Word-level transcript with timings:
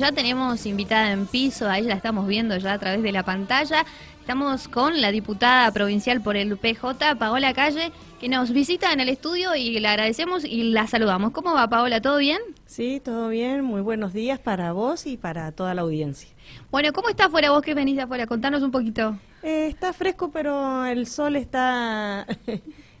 Ya 0.00 0.12
tenemos 0.12 0.64
invitada 0.64 1.12
en 1.12 1.26
piso, 1.26 1.68
ahí 1.68 1.82
la 1.82 1.92
estamos 1.92 2.26
viendo 2.26 2.56
ya 2.56 2.72
a 2.72 2.78
través 2.78 3.02
de 3.02 3.12
la 3.12 3.22
pantalla. 3.22 3.84
Estamos 4.18 4.66
con 4.66 4.98
la 4.98 5.12
diputada 5.12 5.70
provincial 5.72 6.22
por 6.22 6.38
el 6.38 6.56
PJ, 6.56 7.16
Paola 7.16 7.52
Calle, 7.52 7.92
que 8.18 8.30
nos 8.30 8.50
visita 8.50 8.94
en 8.94 9.00
el 9.00 9.10
estudio 9.10 9.54
y 9.54 9.78
le 9.78 9.86
agradecemos 9.86 10.46
y 10.46 10.62
la 10.72 10.86
saludamos. 10.86 11.32
¿Cómo 11.32 11.52
va, 11.52 11.68
Paola? 11.68 12.00
¿Todo 12.00 12.16
bien? 12.16 12.38
Sí, 12.64 13.02
todo 13.04 13.28
bien. 13.28 13.62
Muy 13.62 13.82
buenos 13.82 14.14
días 14.14 14.38
para 14.38 14.72
vos 14.72 15.06
y 15.06 15.18
para 15.18 15.52
toda 15.52 15.74
la 15.74 15.82
audiencia. 15.82 16.30
Bueno, 16.70 16.94
¿cómo 16.94 17.10
está 17.10 17.26
afuera 17.26 17.50
vos 17.50 17.60
que 17.60 17.74
venís 17.74 17.96
de 17.96 18.02
afuera? 18.02 18.26
Contanos 18.26 18.62
un 18.62 18.70
poquito. 18.70 19.18
Eh, 19.42 19.66
está 19.68 19.92
fresco, 19.92 20.30
pero 20.30 20.86
el 20.86 21.06
sol 21.08 21.36
está... 21.36 22.26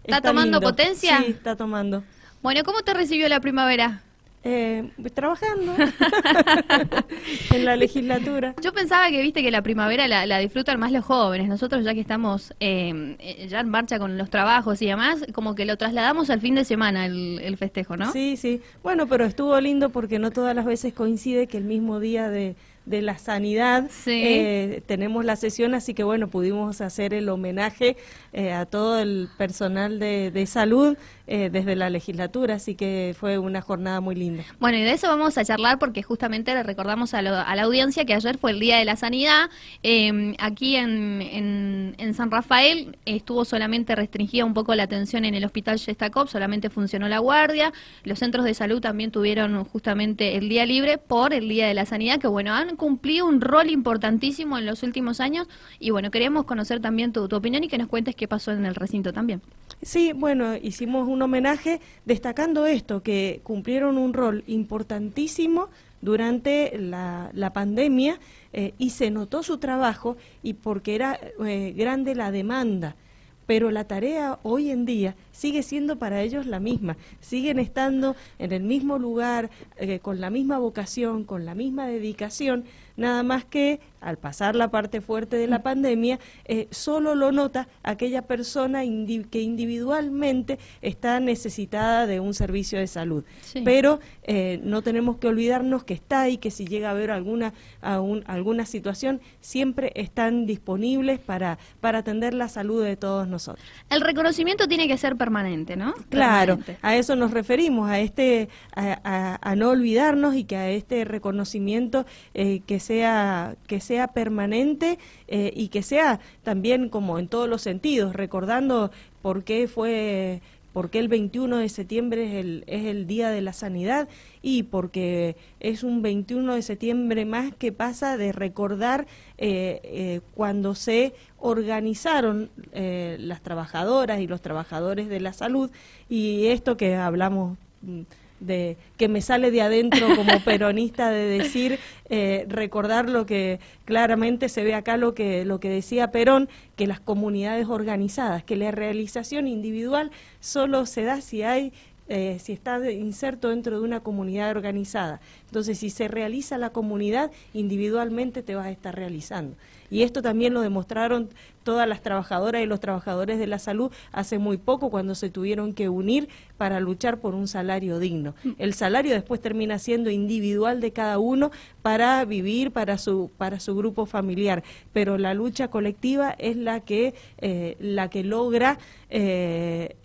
¿Está, 0.04 0.20
tomando 0.22 0.60
potencia? 0.60 1.16
Sí, 1.20 1.30
está 1.30 1.56
tomando. 1.56 2.04
Bueno, 2.42 2.62
¿cómo 2.62 2.82
te 2.82 2.92
recibió 2.92 3.26
la 3.30 3.40
primavera? 3.40 4.02
Eh, 4.42 4.90
trabajando 5.12 5.74
en 7.54 7.64
la 7.66 7.76
legislatura. 7.76 8.54
Yo 8.62 8.72
pensaba 8.72 9.10
que 9.10 9.20
viste 9.20 9.42
que 9.42 9.50
la 9.50 9.60
primavera 9.60 10.08
la, 10.08 10.38
disfrutan 10.38 10.80
más 10.80 10.92
los 10.92 11.04
jóvenes. 11.04 11.46
Nosotros 11.46 11.84
ya 11.84 11.92
que 11.92 12.00
estamos 12.00 12.54
eh, 12.58 13.46
ya 13.50 13.60
en 13.60 13.68
marcha 13.68 13.98
con 13.98 14.16
los 14.16 14.30
trabajos 14.30 14.80
y 14.80 14.86
demás, 14.86 15.26
como 15.34 15.54
que 15.54 15.66
lo 15.66 15.76
trasladamos 15.76 16.30
al 16.30 16.40
fin 16.40 16.54
de 16.54 16.64
semana 16.64 17.04
el, 17.04 17.56
festejo, 17.58 17.98
¿no? 17.98 18.10
Sí, 18.12 18.38
sí. 18.38 18.62
Bueno, 18.82 19.06
pero 19.06 19.26
estuvo 19.26 19.60
lindo 19.60 19.90
porque 19.90 20.18
no 20.18 20.30
todas 20.30 20.56
las 20.56 20.64
veces 20.64 20.94
coincide 20.94 21.46
que 21.46 21.58
el 21.58 21.64
mismo 21.64 22.00
día 22.00 22.30
de, 22.30 22.56
la 23.02 23.18
sanidad 23.18 23.90
eh, 24.06 24.82
tenemos 24.86 25.24
la 25.24 25.36
sesión, 25.36 25.74
así 25.74 25.94
que 25.94 26.02
bueno, 26.04 26.28
pudimos 26.28 26.80
hacer 26.80 27.14
el 27.14 27.28
homenaje 27.28 27.96
eh, 28.32 28.52
a 28.52 28.66
todo 28.66 28.98
el 28.98 29.28
personal 29.36 29.98
de, 29.98 30.30
de 30.30 30.46
salud 30.46 30.96
eh, 31.32 31.48
desde 31.48 31.76
la 31.76 31.90
legislatura, 31.90 32.54
así 32.54 32.74
que 32.74 33.14
fue 33.16 33.38
una 33.38 33.60
jornada 33.60 34.00
muy 34.00 34.16
linda. 34.16 34.42
Bueno, 34.58 34.78
y 34.78 34.82
de 34.82 34.90
eso 34.90 35.06
vamos 35.06 35.38
a 35.38 35.44
charlar 35.44 35.78
porque 35.78 36.02
justamente 36.02 36.52
le 36.52 36.64
recordamos 36.64 37.14
a, 37.14 37.22
la 37.22 37.62
audiencia 37.62 38.04
que 38.04 38.14
ayer 38.14 38.36
fue 38.36 38.50
el 38.50 38.58
Día 38.58 38.78
de 38.78 38.84
la 38.84 38.96
Sanidad. 38.96 39.48
Em, 39.84 40.34
aquí 40.40 40.74
en, 40.74 41.94
en, 41.96 42.14
San 42.14 42.32
Rafael 42.32 42.98
estuvo 43.06 43.44
solamente 43.44 43.94
restringida 43.94 44.44
un 44.44 44.54
poco 44.54 44.74
la 44.74 44.82
atención 44.82 45.24
en 45.24 45.36
el 45.36 45.44
Hospital 45.44 45.78
Yestakov, 45.78 46.26
solamente 46.26 46.68
funcionó 46.68 47.08
la 47.08 47.20
guardia. 47.20 47.72
Los 48.02 48.18
centros 48.18 48.44
de 48.44 48.52
salud 48.52 48.80
también 48.80 49.12
tuvieron 49.12 49.62
justamente 49.62 50.36
el 50.36 50.48
día 50.48 50.66
libre 50.66 50.98
por 50.98 51.32
el 51.32 51.48
Día 51.48 51.68
de 51.68 51.74
la 51.74 51.86
Sanidad, 51.86 52.18
que 52.18 52.26
bueno, 52.26 52.54
han 52.54 52.74
cumplido 52.80 53.26
un 53.26 53.42
rol 53.42 53.68
importantísimo 53.68 54.56
en 54.56 54.64
los 54.64 54.82
últimos 54.82 55.20
años. 55.20 55.46
Y 55.78 55.90
bueno, 55.90 56.10
queremos 56.10 56.46
conocer 56.46 56.80
también 56.80 57.12
tu, 57.12 57.24
opinión 57.24 57.62
y 57.62 57.68
que 57.68 57.76
nos 57.76 57.88
cuentes 57.88 58.16
qué 58.16 58.26
pasó 58.26 58.52
en 58.52 58.64
el 58.64 58.74
recinto 58.74 59.12
también. 59.12 59.42
Sí, 59.82 60.14
bueno, 60.14 60.56
hicimos 60.56 61.06
un 61.06 61.20
homenaje 61.20 61.82
destacando 62.06 62.64
esto, 62.64 63.02
que 63.02 63.42
cumplieron 63.42 63.98
un 63.98 64.14
rol 64.14 64.44
importantísimo 64.46 65.68
durante 66.00 66.78
la, 66.78 67.30
la 67.34 67.52
pandemia 67.52 68.18
eh, 68.54 68.72
y 68.78 68.90
se 68.90 69.10
notó 69.10 69.42
su 69.42 69.58
trabajo 69.58 70.16
y 70.42 70.54
porque 70.54 70.94
era 70.94 71.20
eh, 71.46 71.74
grande 71.76 72.14
la 72.14 72.30
demanda. 72.30 72.96
Pero 73.44 73.70
la 73.70 73.84
tarea 73.84 74.38
hoy 74.42 74.70
en 74.70 74.86
día 74.86 75.16
sigue 75.40 75.62
siendo 75.62 75.96
para 75.96 76.20
ellos 76.20 76.44
la 76.44 76.60
misma. 76.60 76.98
Siguen 77.20 77.58
estando 77.58 78.14
en 78.38 78.52
el 78.52 78.62
mismo 78.62 78.98
lugar, 78.98 79.48
eh, 79.78 79.98
con 79.98 80.20
la 80.20 80.28
misma 80.28 80.58
vocación, 80.58 81.24
con 81.24 81.46
la 81.46 81.54
misma 81.54 81.86
dedicación, 81.86 82.64
nada 83.00 83.22
más 83.22 83.46
que 83.46 83.80
al 84.00 84.18
pasar 84.18 84.54
la 84.54 84.70
parte 84.70 85.00
fuerte 85.00 85.36
de 85.36 85.46
la 85.46 85.58
mm. 85.58 85.62
pandemia, 85.62 86.18
eh, 86.44 86.68
solo 86.70 87.14
lo 87.14 87.32
nota 87.32 87.68
aquella 87.82 88.22
persona 88.22 88.80
que 88.82 89.40
individualmente 89.40 90.58
está 90.82 91.20
necesitada 91.20 92.06
de 92.06 92.20
un 92.20 92.34
servicio 92.34 92.78
de 92.78 92.86
salud. 92.86 93.24
Pero 93.64 94.00
eh, 94.22 94.60
no 94.62 94.82
tenemos 94.82 95.16
que 95.16 95.28
olvidarnos 95.28 95.84
que 95.84 95.94
está 95.94 96.22
ahí, 96.22 96.36
que 96.36 96.50
si 96.50 96.66
llega 96.66 96.88
a 96.88 96.90
haber 96.92 97.10
alguna, 97.10 97.52
alguna 97.80 98.66
situación, 98.66 99.20
siempre 99.40 99.92
están 99.94 100.46
disponibles 100.46 101.18
para, 101.18 101.58
para 101.80 101.98
atender 101.98 102.34
la 102.34 102.48
salud 102.48 102.82
de 102.84 102.96
todos 102.96 103.28
nosotros. 103.28 103.64
El 103.88 104.00
reconocimiento 104.02 104.68
tiene 104.68 104.88
que 104.88 104.96
ser 104.98 105.16
permanente, 105.16 105.29
¿no? 105.76 105.94
Claro, 106.08 106.58
a 106.82 106.96
eso 106.96 107.16
nos 107.16 107.30
referimos, 107.30 107.88
a 107.88 108.00
este, 108.00 108.48
a, 108.74 109.54
no 109.56 109.70
olvidarnos 109.70 110.34
y 110.34 110.44
que 110.44 110.56
a 110.56 110.70
este 110.70 111.04
reconocimiento 111.04 112.06
eh, 112.34 112.60
que 112.66 112.80
sea 112.80 113.56
que 113.66 113.80
sea 113.80 114.08
permanente 114.08 114.98
eh, 115.28 115.52
y 115.54 115.68
que 115.68 115.82
sea 115.82 116.20
también 116.42 116.88
como 116.88 117.18
en 117.18 117.28
todos 117.28 117.48
los 117.48 117.62
sentidos, 117.62 118.14
recordando 118.14 118.90
por 119.22 119.44
qué 119.44 119.68
fue 119.68 120.42
porque 120.72 120.98
el 120.98 121.08
21 121.08 121.58
de 121.58 121.68
septiembre 121.68 122.26
es 122.26 122.44
el, 122.44 122.64
es 122.66 122.86
el 122.86 123.06
Día 123.06 123.30
de 123.30 123.40
la 123.40 123.52
Sanidad 123.52 124.08
y 124.42 124.64
porque 124.64 125.36
es 125.60 125.82
un 125.82 126.02
21 126.02 126.54
de 126.54 126.62
septiembre 126.62 127.24
más 127.24 127.54
que 127.54 127.72
pasa 127.72 128.16
de 128.16 128.32
recordar 128.32 129.06
eh, 129.38 130.20
cuando 130.34 130.74
se 130.74 131.14
organizaron 131.38 132.50
las 132.72 133.40
trabajadoras 133.42 134.20
y 134.20 134.26
los 134.26 134.42
trabajadores 134.42 135.08
de 135.08 135.20
la 135.20 135.32
salud. 135.32 135.70
Y 136.08 136.46
esto 136.46 136.76
que 136.76 136.96
hablamos 136.96 137.56
mm, 137.82 138.02
de 138.40 138.76
que 138.96 139.08
me 139.08 139.20
sale 139.20 139.50
de 139.50 139.62
adentro 139.62 140.16
como 140.16 140.40
peronista 140.44 141.10
de 141.10 141.38
decir 141.38 141.78
eh, 142.08 142.46
recordar 142.48 143.08
lo 143.08 143.26
que 143.26 143.60
claramente 143.84 144.48
se 144.48 144.64
ve 144.64 144.74
acá 144.74 144.96
lo 144.96 145.14
que 145.14 145.44
lo 145.44 145.60
que 145.60 145.68
decía 145.68 146.10
Perón 146.10 146.48
que 146.74 146.86
las 146.86 147.00
comunidades 147.00 147.68
organizadas 147.68 148.42
que 148.42 148.56
la 148.56 148.70
realización 148.70 149.46
individual 149.46 150.10
solo 150.40 150.86
se 150.86 151.02
da 151.02 151.20
si 151.20 151.42
hay 151.42 151.72
eh, 152.12 152.38
si 152.40 152.52
está 152.52 152.90
inserto 152.90 153.50
dentro 153.50 153.78
de 153.78 153.84
una 153.84 154.00
comunidad 154.00 154.50
organizada. 154.50 155.20
Entonces, 155.46 155.78
si 155.78 155.90
se 155.90 156.08
realiza 156.08 156.58
la 156.58 156.70
comunidad, 156.70 157.30
individualmente 157.54 158.42
te 158.42 158.56
vas 158.56 158.66
a 158.66 158.72
estar 158.72 158.96
realizando. 158.96 159.54
Y 159.90 160.02
esto 160.02 160.22
también 160.22 160.54
lo 160.54 160.60
demostraron 160.60 161.28
todas 161.64 161.86
las 161.88 162.00
trabajadoras 162.00 162.62
y 162.62 162.66
los 162.66 162.80
trabajadores 162.80 163.38
de 163.38 163.46
la 163.46 163.58
salud 163.58 163.90
hace 164.12 164.38
muy 164.38 164.56
poco 164.56 164.90
cuando 164.90 165.14
se 165.14 165.30
tuvieron 165.30 165.74
que 165.74 165.88
unir 165.88 166.28
para 166.56 166.80
luchar 166.80 167.18
por 167.18 167.34
un 167.34 167.48
salario 167.48 167.98
digno. 167.98 168.34
Mm. 168.44 168.50
El 168.58 168.74
salario 168.74 169.12
después 169.12 169.40
termina 169.40 169.78
siendo 169.78 170.10
individual 170.10 170.80
de 170.80 170.92
cada 170.92 171.18
uno 171.18 171.50
para 171.82 172.24
vivir 172.24 172.70
para 172.70 172.98
su 172.98 173.30
para 173.36 173.60
su 173.60 173.76
grupo 173.76 174.06
familiar, 174.06 174.62
pero 174.92 175.18
la 175.18 175.34
lucha 175.34 175.68
colectiva 175.68 176.34
es 176.38 176.56
la 176.56 176.80
que 176.80 177.14
eh, 177.38 177.76
la 177.78 178.08
que 178.08 178.24
logra 178.24 178.78
eh, 179.10 179.96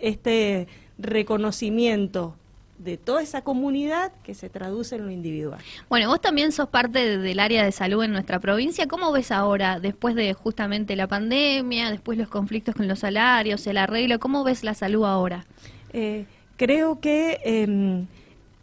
este 0.00 0.68
reconocimiento 0.98 2.36
de 2.82 2.96
toda 2.96 3.22
esa 3.22 3.42
comunidad 3.42 4.12
que 4.24 4.34
se 4.34 4.48
traduce 4.48 4.96
en 4.96 5.06
lo 5.06 5.10
individual. 5.10 5.60
Bueno, 5.88 6.08
vos 6.08 6.20
también 6.20 6.52
sos 6.52 6.68
parte 6.68 7.18
del 7.18 7.40
área 7.40 7.64
de 7.64 7.72
salud 7.72 8.02
en 8.02 8.12
nuestra 8.12 8.40
provincia. 8.40 8.86
¿Cómo 8.88 9.12
ves 9.12 9.30
ahora, 9.30 9.80
después 9.80 10.14
de 10.14 10.32
justamente 10.34 10.96
la 10.96 11.06
pandemia, 11.06 11.90
después 11.90 12.18
los 12.18 12.28
conflictos 12.28 12.74
con 12.74 12.88
los 12.88 13.00
salarios, 13.00 13.66
el 13.66 13.78
arreglo, 13.78 14.18
cómo 14.18 14.44
ves 14.44 14.64
la 14.64 14.74
salud 14.74 15.04
ahora? 15.04 15.46
Eh, 15.92 16.26
creo 16.56 17.00
que 17.00 17.40
em, 17.44 18.06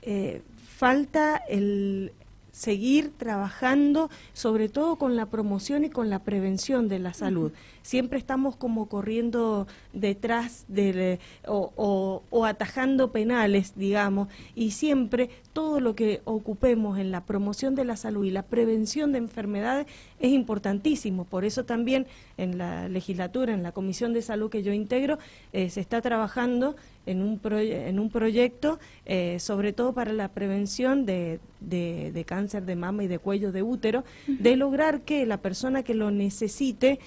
eh, 0.02 0.42
falta 0.78 1.38
el, 1.50 2.12
seguir 2.60 3.14
trabajando, 3.18 4.10
sobre 4.34 4.68
todo 4.68 4.98
con 4.98 5.16
la 5.16 5.28
promoción 5.28 5.86
y 5.86 5.90
con 5.90 6.10
la 6.10 6.20
prevención 6.20 6.90
de 6.90 7.00
la 7.00 7.14
salud. 7.14 7.54
Siempre 7.90 8.20
estamos 8.20 8.56
como 8.56 8.88
corriendo 8.88 9.66
detrás 9.94 10.66
de, 10.68 11.18
o, 11.48 12.22
o, 12.30 12.46
atajando 12.46 13.12
penales, 13.12 13.74
digamos, 13.76 14.28
y 14.54 14.70
siempre 14.72 15.32
todo 15.54 15.80
lo 15.80 15.96
que 15.96 16.22
ocupemos 16.26 17.00
en 17.00 17.10
la 17.10 17.26
promoción 17.26 17.74
de 17.74 17.86
la 17.86 17.96
salud 17.96 18.26
y 18.26 18.30
la 18.30 18.44
prevención 18.44 19.12
de 19.12 19.18
enfermedades 19.18 19.88
es 20.20 20.32
importantísimo. 20.32 21.26
Por 21.26 21.46
eso 21.46 21.66
también 21.66 22.06
en 22.38 22.60
la 22.60 22.88
legislatura, 22.90 23.56
en 23.56 23.64
la 23.64 23.72
Comisión 23.72 24.14
de 24.14 24.22
Salud 24.22 24.52
que 24.52 24.62
yo 24.62 24.72
integro, 24.72 25.18
eh, 25.52 25.72
se 25.72 25.82
está 25.82 26.00
trabajando 26.00 26.76
en 27.08 27.24
un, 27.24 27.42
en 27.44 28.00
un 28.00 28.12
proyecto, 28.12 28.78
eh, 29.08 29.40
sobre 29.40 29.74
todo 29.74 29.94
para 29.94 30.14
la 30.14 30.28
prevención 30.28 31.08
de, 31.08 31.40
de, 31.60 32.24
cáncer 32.28 32.66
de 32.66 32.76
mama 32.76 33.04
y 33.04 33.08
de 33.08 33.18
cuello 33.18 33.52
de 33.52 33.64
útero, 33.64 34.04
de 34.28 34.56
lograr 34.56 35.02
que 35.02 35.26
la 35.26 35.38
persona 35.38 35.82
que 35.82 35.96
lo 35.96 36.12
necesite 36.12 37.00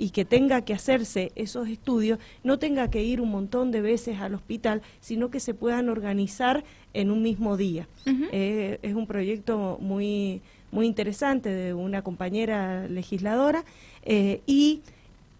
y 0.00 0.10
que 0.10 0.24
tenga 0.24 0.62
que 0.62 0.72
hacerse 0.72 1.30
esos 1.36 1.68
estudios 1.68 2.18
no 2.42 2.58
tenga 2.58 2.88
que 2.88 3.02
ir 3.02 3.20
un 3.20 3.30
montón 3.30 3.70
de 3.70 3.82
veces 3.82 4.18
al 4.18 4.34
hospital, 4.34 4.80
sino 5.00 5.30
que 5.30 5.40
se 5.40 5.52
puedan 5.52 5.90
organizar 5.90 6.64
en 6.94 7.10
un 7.10 7.22
mismo 7.22 7.58
día. 7.58 7.86
Eh, 8.06 8.78
es 8.80 8.94
un 8.94 9.06
proyecto 9.06 9.76
muy, 9.80 10.40
muy 10.72 10.86
interesante 10.86 11.50
de 11.50 11.74
una 11.74 12.00
compañera 12.02 12.88
legisladora 12.88 13.64
eh, 14.02 14.40
y 14.46 14.80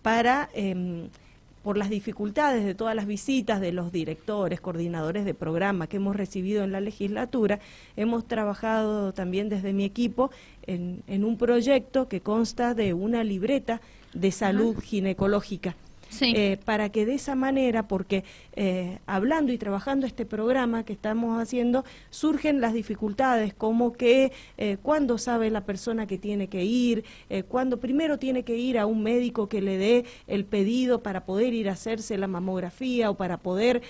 para 0.03 0.51
em, 0.53 1.09
por 1.63 1.77
las 1.77 1.91
dificultades 1.91 2.65
de 2.65 2.75
todas 2.75 2.95
las 2.95 3.07
visitas 3.07 3.61
de 3.61 3.73
los 3.73 3.93
directores, 3.93 4.61
coordinadores 4.61 5.25
de 5.25 5.35
programa 5.35 5.87
que 5.87 5.99
hemos 5.99 6.17
recibido 6.17 6.65
en 6.65 6.73
la 6.73 6.81
legislatura, 6.81 7.61
hemos 7.97 8.27
trabajado 8.27 9.13
también 9.13 9.49
desde 9.49 9.73
mi 9.73 9.85
equipo 9.85 10.31
en, 10.75 11.25
un 11.25 11.37
proyecto 11.37 12.09
que 12.09 12.21
consta 12.21 12.75
de 12.75 12.95
una 12.95 13.25
libreta 13.25 13.81
de 14.15 14.33
salud 14.33 14.79
ginecológica. 14.81 15.77
Eh, 16.21 16.59
para 16.65 16.91
que 16.91 17.07
de 17.07 17.15
esa 17.15 17.35
manera, 17.35 17.89
porque 17.89 18.25
hablando 19.07 19.53
y 19.53 19.59
trabajando 19.59 20.07
este 20.07 20.27
programa 20.27 20.85
que 20.85 20.93
estamos 20.93 21.41
haciendo, 21.41 21.85
surgen 22.11 22.61
las 22.61 22.75
dificultades, 22.75 23.55
como 23.55 23.95
que 23.95 24.33
cuando 24.83 25.17
sabe 25.17 25.51
la 25.51 25.65
persona 25.65 26.07
que 26.07 26.19
tiene 26.19 26.49
que 26.49 26.65
ir, 26.65 27.05
cuando 27.49 27.81
primero 27.81 28.19
tiene 28.19 28.43
que 28.43 28.57
ir 28.57 28.79
a 28.79 28.85
un 28.85 29.03
médico 29.03 29.49
que 29.49 29.63
le 29.63 29.79
dé 29.79 30.05
el 30.27 30.45
pedido 30.45 31.03
para 31.03 31.25
poder 31.25 31.55
ir 31.55 31.71
a 31.71 31.73
hacerse 31.73 32.19
la 32.19 32.27
mamografía 32.27 33.09
o 33.09 33.15
para 33.15 33.39
poder 33.39 33.81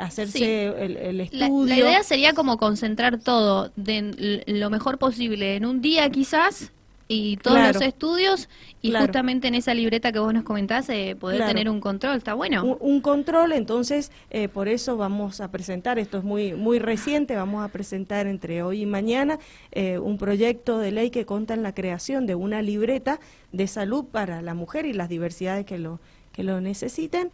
hacerse 0.00 0.66
el, 0.66 1.20
estudio. 1.20 1.66
La, 1.66 1.76
idea 1.76 2.02
sería 2.02 2.32
como 2.32 2.56
concentrar 2.56 3.20
todo 3.20 3.70
de 3.76 4.44
lo 4.46 4.70
mejor 4.70 4.98
posible 4.98 5.56
en 5.56 5.66
un 5.66 5.80
día 5.80 6.10
quizás 6.10 6.72
y 7.08 7.36
todos 7.36 7.58
los 7.74 7.82
estudios 7.82 8.48
y 8.82 8.92
justamente 8.92 9.48
en 9.48 9.54
esa 9.54 9.74
libreta 9.74 10.10
que 10.10 10.18
vos 10.18 10.34
nos 10.34 10.42
comentás 10.42 10.88
eh, 10.88 11.16
poder 11.18 11.46
tener 11.46 11.70
un 11.70 11.80
control 11.80 12.16
está 12.16 12.34
bueno. 12.34 12.64
Un, 12.64 13.00
control 13.00 13.52
entonces 13.52 14.10
eh, 14.30 14.48
por 14.48 14.66
eso 14.68 14.96
vamos 14.96 15.40
a 15.40 15.50
presentar 15.50 15.98
esto 15.98 16.18
es 16.18 16.24
muy 16.24 16.54
muy 16.54 16.78
reciente 16.78 17.36
vamos 17.36 17.64
a 17.64 17.68
presentar 17.68 18.26
entre 18.26 18.62
hoy 18.62 18.82
y 18.82 18.86
mañana 18.86 19.38
eh, 19.70 19.98
un 19.98 20.18
proyecto 20.18 20.78
de 20.78 20.90
ley 20.90 21.10
que 21.10 21.24
conta 21.24 21.54
en 21.54 21.62
la 21.62 21.74
creación 21.74 22.26
de 22.26 22.34
una 22.34 22.60
libreta 22.62 23.20
de 23.52 23.68
salud 23.68 24.06
para 24.06 24.42
la 24.42 24.54
mujer 24.54 24.86
y 24.86 24.92
las 24.92 25.08
diversidades 25.08 25.64
que 25.64 25.78
lo 25.78 26.00
que 26.32 26.42
lo 26.42 26.60
necesiten 26.60 27.30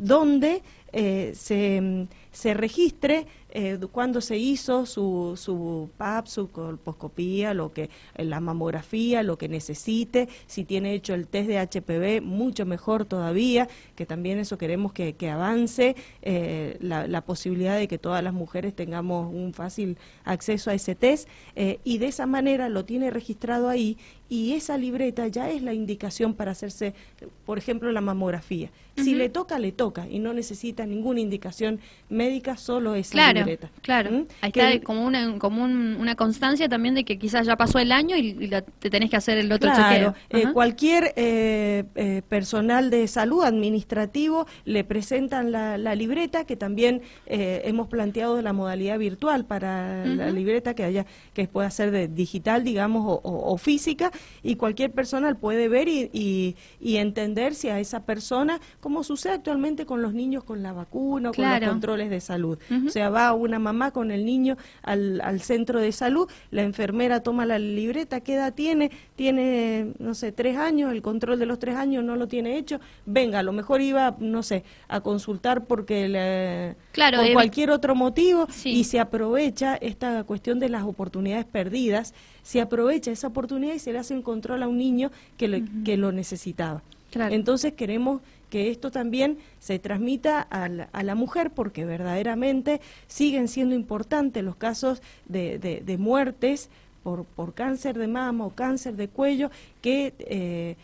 donde 0.00 0.62
se, 0.92 2.06
se 2.32 2.54
registre 2.54 3.26
eh, 3.50 3.78
cuando 3.92 4.20
se 4.20 4.36
hizo 4.36 4.84
su, 4.84 5.34
su 5.36 5.88
PAP, 5.96 6.26
su 6.26 6.48
colposcopía, 6.50 7.54
lo 7.54 7.72
que, 7.72 7.88
la 8.16 8.40
mamografía, 8.40 9.22
lo 9.22 9.38
que 9.38 9.48
necesite, 9.48 10.28
si 10.46 10.64
tiene 10.64 10.92
hecho 10.92 11.14
el 11.14 11.26
test 11.26 11.48
de 11.48 11.58
HPV, 11.58 12.22
mucho 12.22 12.66
mejor 12.66 13.06
todavía, 13.06 13.68
que 13.96 14.04
también 14.04 14.38
eso 14.38 14.58
queremos 14.58 14.92
que, 14.92 15.14
avance, 15.30 15.96
eh, 16.22 16.76
la, 16.80 17.22
posibilidad 17.22 17.76
de 17.76 17.88
que 17.88 17.98
todas 17.98 18.22
las 18.22 18.32
mujeres 18.32 18.74
tengamos 18.74 19.32
un 19.32 19.52
fácil 19.54 19.96
acceso 20.24 20.70
a 20.70 20.74
ese 20.74 20.94
test, 20.94 21.28
eh, 21.56 21.80
y 21.84 21.98
de 21.98 22.08
esa 22.08 22.26
manera 22.26 22.68
lo 22.68 22.84
tiene 22.84 23.10
registrado 23.10 23.68
ahí, 23.68 23.96
y 24.28 24.52
esa 24.52 24.76
libreta 24.76 25.26
ya 25.26 25.50
es 25.50 25.62
la 25.62 25.72
indicación 25.72 26.34
para 26.34 26.50
hacerse, 26.50 26.94
por 27.46 27.56
ejemplo, 27.56 27.90
la 27.92 28.02
mamografía. 28.02 28.70
Si 28.96 29.14
le 29.14 29.28
toca, 29.28 29.60
le 29.60 29.70
toca, 29.70 30.08
y 30.08 30.18
no 30.18 30.32
necesita 30.32 30.84
ninguna 30.84 31.20
indicación 31.20 31.78
médica, 32.08 32.17
solo 32.56 32.94
esa 32.94 33.12
claro. 33.12 33.46
Claro, 33.82 34.10
¿Mm? 34.10 34.26
ahí 34.40 34.52
está 34.54 34.80
como, 34.84 35.04
una, 35.04 35.38
como 35.38 35.64
una 35.64 36.14
constancia 36.14 36.68
también 36.68 36.94
de 36.94 37.04
que 37.04 37.18
quizás 37.18 37.46
ya 37.46 37.56
pasó 37.56 37.78
el 37.78 37.92
año 37.92 38.16
y, 38.16 38.48
te 38.78 38.90
tenés 38.90 39.10
que 39.10 39.16
hacer 39.16 39.38
el 39.38 39.50
otro 39.52 39.70
claro. 39.72 40.14
Eh, 40.30 40.46
cualquier 40.52 41.12
eh, 41.16 41.84
eh, 41.94 42.22
personal 42.28 42.90
de 42.90 43.06
salud 43.08 43.44
administrativo 43.44 44.46
le 44.64 44.84
presentan 44.84 45.52
la, 45.52 45.78
libreta, 45.94 46.44
que 46.44 46.56
también 46.56 47.02
hemos 47.26 47.88
planteado 47.88 48.40
la 48.42 48.52
modalidad 48.52 48.98
virtual 48.98 49.44
para 49.44 50.04
la 50.04 50.30
libreta 50.30 50.74
que 50.74 50.84
haya 50.84 51.06
que 51.34 51.48
pueda 51.48 51.70
ser 51.70 51.90
de 51.90 52.08
digital, 52.08 52.62
digamos, 52.62 53.20
o, 53.22 53.56
física, 53.58 54.10
y 54.42 54.56
cualquier 54.56 54.92
personal 54.92 55.36
puede 55.36 55.68
ver 55.68 55.88
y, 55.88 56.10
y, 56.80 56.96
entender 56.96 57.54
si 57.54 57.68
a 57.68 57.80
esa 57.80 58.04
persona, 58.04 58.60
como 58.80 59.04
sucede 59.04 59.34
actualmente 59.34 59.86
con 59.86 60.02
los 60.02 60.12
niños 60.12 60.44
con 60.44 60.62
la 60.62 60.72
vacuna 60.72 61.30
o 61.30 61.32
con 61.32 61.44
los 61.48 61.68
controles 61.68 62.07
de 62.08 62.20
salud. 62.20 62.58
O 62.86 62.90
sea, 62.90 63.10
va 63.10 63.32
una 63.32 63.58
mamá 63.58 63.90
con 63.90 64.10
el 64.10 64.24
niño 64.24 64.56
al, 64.82 65.20
al, 65.20 65.40
centro 65.40 65.80
de 65.80 65.92
salud, 65.92 66.28
la 66.50 66.62
enfermera 66.62 67.22
toma 67.22 67.46
la 67.46 67.58
libreta, 67.58 68.20
¿qué 68.20 68.34
edad 68.34 68.54
tiene? 68.54 68.90
Tiene, 69.16 69.92
no 69.98 70.14
sé, 70.14 70.32
tres 70.32 70.56
años, 70.56 70.92
el 70.92 71.02
control 71.02 71.38
de 71.38 71.46
los 71.46 71.58
tres 71.58 71.76
años 71.76 72.04
no 72.04 72.16
lo 72.16 72.26
tiene 72.28 72.58
hecho, 72.58 72.80
venga, 73.06 73.38
a 73.40 73.42
lo 73.42 73.52
mejor 73.52 73.80
iba, 73.80 74.16
no 74.18 74.42
sé, 74.42 74.64
a 74.88 75.00
consultar 75.00 75.64
porque 75.64 76.08
le, 76.08 76.76
claro, 76.92 77.18
por 77.18 77.32
cualquier 77.32 77.70
otro 77.70 77.94
motivo 77.94 78.46
y 78.64 78.84
se 78.84 79.00
aprovecha 79.00 79.76
esta 79.76 80.24
cuestión 80.24 80.58
de 80.58 80.68
las 80.68 80.84
oportunidades 80.84 81.46
perdidas, 81.46 82.14
se 82.42 82.60
aprovecha 82.60 83.10
esa 83.10 83.28
oportunidad 83.28 83.74
y 83.74 83.78
se 83.78 83.92
le 83.92 83.98
hace 83.98 84.14
un 84.14 84.22
control 84.22 84.62
a 84.62 84.68
un 84.68 84.78
niño 84.78 85.10
que, 85.36 85.64
que 85.84 85.96
lo 85.96 86.12
necesitaba. 86.12 86.82
Entonces 87.14 87.72
queremos 87.72 88.20
que 88.50 88.70
esto 88.70 88.90
también 88.90 89.38
se 89.58 89.78
transmita 89.78 90.40
a 90.40 90.68
la, 91.02 91.14
mujer 91.14 91.50
porque 91.50 91.84
verdaderamente 91.84 92.80
siguen 93.06 93.48
siendo 93.48 93.74
importantes 93.74 94.42
los 94.44 94.56
casos 94.56 95.02
de, 95.26 95.58
de, 95.58 95.98
muertes 95.98 96.70
por, 97.02 97.24
por, 97.24 97.54
cáncer 97.54 97.98
de 97.98 98.08
mama 98.08 98.46
o 98.46 98.50
cáncer 98.50 98.96
de 98.96 99.08
cuello 99.08 99.50
que 99.80 100.14
eh, 100.18 100.76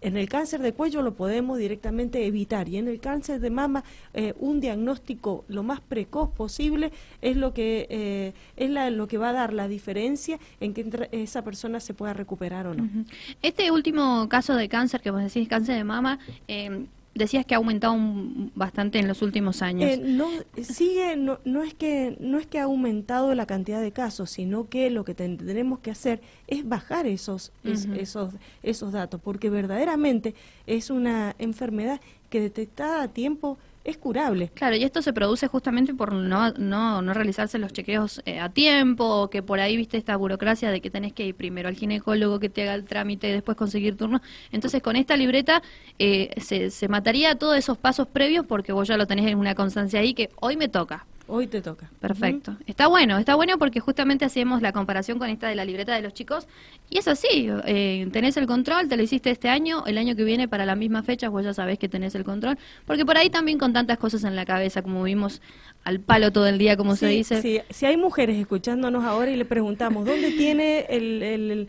en 0.00 0.16
el 0.16 0.28
cáncer 0.28 0.60
de 0.60 0.72
cuello 0.72 1.02
lo 1.02 1.14
podemos 1.14 1.58
directamente 1.58 2.26
evitar 2.26 2.68
y 2.68 2.76
en 2.76 2.88
el 2.88 3.00
cáncer 3.00 3.40
de 3.40 3.50
mama 3.50 3.84
eh, 4.14 4.34
un 4.38 4.60
diagnóstico 4.60 5.44
lo 5.48 5.62
más 5.62 5.80
precoz 5.80 6.30
posible 6.30 6.92
es 7.20 7.36
lo 7.36 7.52
que 7.52 7.86
eh, 7.90 8.32
es 8.56 8.70
lo 8.92 9.06
que 9.08 9.18
va 9.18 9.30
a 9.30 9.32
dar 9.32 9.52
la 9.52 9.68
diferencia 9.68 10.38
en 10.60 10.74
que 10.74 11.08
esa 11.12 11.42
persona 11.42 11.80
se 11.80 11.94
pueda 11.94 12.12
recuperar 12.12 12.66
o 12.66 12.74
no. 12.74 12.88
Este 13.42 13.70
último 13.70 14.28
caso 14.28 14.54
de 14.54 14.68
cáncer 14.68 15.00
que 15.00 15.10
vos 15.10 15.22
decís, 15.22 15.48
cáncer 15.48 15.76
de 15.76 15.84
mama, 15.84 16.18
eh, 16.48 16.86
decías 17.14 17.44
que 17.44 17.54
ha 17.54 17.58
aumentado 17.58 17.96
bastante 18.54 18.98
en 18.98 19.08
los 19.08 19.22
últimos 19.22 19.62
años. 19.62 19.90
Eh, 19.90 20.00
no, 20.02 20.28
sigue, 20.62 21.16
no, 21.16 21.38
no, 21.44 21.62
es 21.62 21.74
que, 21.74 22.16
no 22.20 22.38
es 22.38 22.46
que 22.46 22.58
ha 22.58 22.64
aumentado 22.64 23.34
la 23.34 23.46
cantidad 23.46 23.80
de 23.80 23.92
casos, 23.92 24.30
sino 24.30 24.68
que 24.68 24.90
lo 24.90 25.04
que 25.04 25.14
tendremos 25.14 25.80
que 25.80 25.90
hacer 25.90 26.20
es 26.46 26.68
bajar 26.68 27.06
esos, 27.06 27.52
esos, 27.64 28.34
esos 28.62 28.92
datos, 28.92 29.20
porque 29.22 29.50
verdaderamente 29.50 30.34
es 30.66 30.90
una 30.90 31.34
enfermedad 31.38 32.00
que 32.28 32.40
detectada 32.40 33.02
a 33.02 33.08
tiempo 33.08 33.58
es 33.84 33.96
curable. 33.96 34.50
Claro, 34.54 34.76
y 34.76 34.84
esto 34.84 35.02
se 35.02 35.12
produce 35.12 35.46
justamente 35.48 35.94
por 35.94 36.12
no, 36.12 36.52
no, 36.52 37.02
no 37.02 37.14
realizarse 37.14 37.58
los 37.58 37.72
chequeos 37.72 38.22
eh, 38.26 38.38
a 38.38 38.50
tiempo, 38.50 39.04
o 39.04 39.30
que 39.30 39.42
por 39.42 39.60
ahí 39.60 39.76
viste 39.76 39.96
esta 39.96 40.16
burocracia 40.16 40.70
de 40.70 40.80
que 40.80 40.90
tenés 40.90 41.12
que 41.12 41.26
ir 41.26 41.34
primero 41.34 41.68
al 41.68 41.74
ginecólogo 41.76 42.40
que 42.40 42.48
te 42.48 42.62
haga 42.62 42.74
el 42.74 42.84
trámite 42.84 43.28
y 43.28 43.32
después 43.32 43.56
conseguir 43.56 43.96
turno. 43.96 44.20
Entonces, 44.52 44.82
con 44.82 44.96
esta 44.96 45.16
libreta 45.16 45.62
eh, 45.98 46.30
se, 46.40 46.70
se 46.70 46.88
mataría 46.88 47.36
todos 47.36 47.56
esos 47.56 47.78
pasos 47.78 48.06
previos 48.08 48.46
porque 48.46 48.72
vos 48.72 48.86
ya 48.88 48.96
lo 48.96 49.06
tenés 49.06 49.26
en 49.26 49.38
una 49.38 49.54
constancia 49.54 50.00
ahí 50.00 50.14
que 50.14 50.30
hoy 50.40 50.56
me 50.56 50.68
toca. 50.68 51.06
Hoy 51.32 51.46
te 51.46 51.62
toca. 51.62 51.88
Perfecto. 52.00 52.56
Está 52.66 52.88
bueno, 52.88 53.16
está 53.16 53.36
bueno 53.36 53.56
porque 53.56 53.78
justamente 53.78 54.24
hacemos 54.24 54.62
la 54.62 54.72
comparación 54.72 55.20
con 55.20 55.30
esta 55.30 55.46
de 55.46 55.54
la 55.54 55.64
libreta 55.64 55.94
de 55.94 56.02
los 56.02 56.12
chicos. 56.12 56.48
Y 56.88 56.98
es 56.98 57.06
así, 57.06 57.48
eh, 57.66 58.08
tenés 58.12 58.36
el 58.36 58.48
control, 58.48 58.88
te 58.88 58.96
lo 58.96 59.04
hiciste 59.04 59.30
este 59.30 59.48
año, 59.48 59.84
el 59.86 59.96
año 59.96 60.16
que 60.16 60.24
viene 60.24 60.48
para 60.48 60.66
la 60.66 60.74
misma 60.74 61.04
fecha, 61.04 61.28
vos 61.28 61.44
ya 61.44 61.54
sabés 61.54 61.78
que 61.78 61.88
tenés 61.88 62.16
el 62.16 62.24
control. 62.24 62.58
Porque 62.84 63.06
por 63.06 63.16
ahí 63.16 63.30
también 63.30 63.58
con 63.58 63.72
tantas 63.72 63.96
cosas 63.98 64.24
en 64.24 64.34
la 64.34 64.44
cabeza, 64.44 64.82
como 64.82 65.04
vimos 65.04 65.40
al 65.82 66.00
palo 66.00 66.30
todo 66.30 66.46
el 66.46 66.58
día, 66.58 66.76
como 66.76 66.94
se 66.94 67.06
dice. 67.06 67.40
Sí, 67.40 67.60
si 67.70 67.86
hay 67.86 67.96
mujeres 67.96 68.38
escuchándonos 68.38 69.04
ahora 69.04 69.30
y 69.30 69.36
le 69.36 69.46
preguntamos, 69.46 70.04
¿dónde 70.04 70.30
tiene 70.32 70.86
el, 70.90 71.68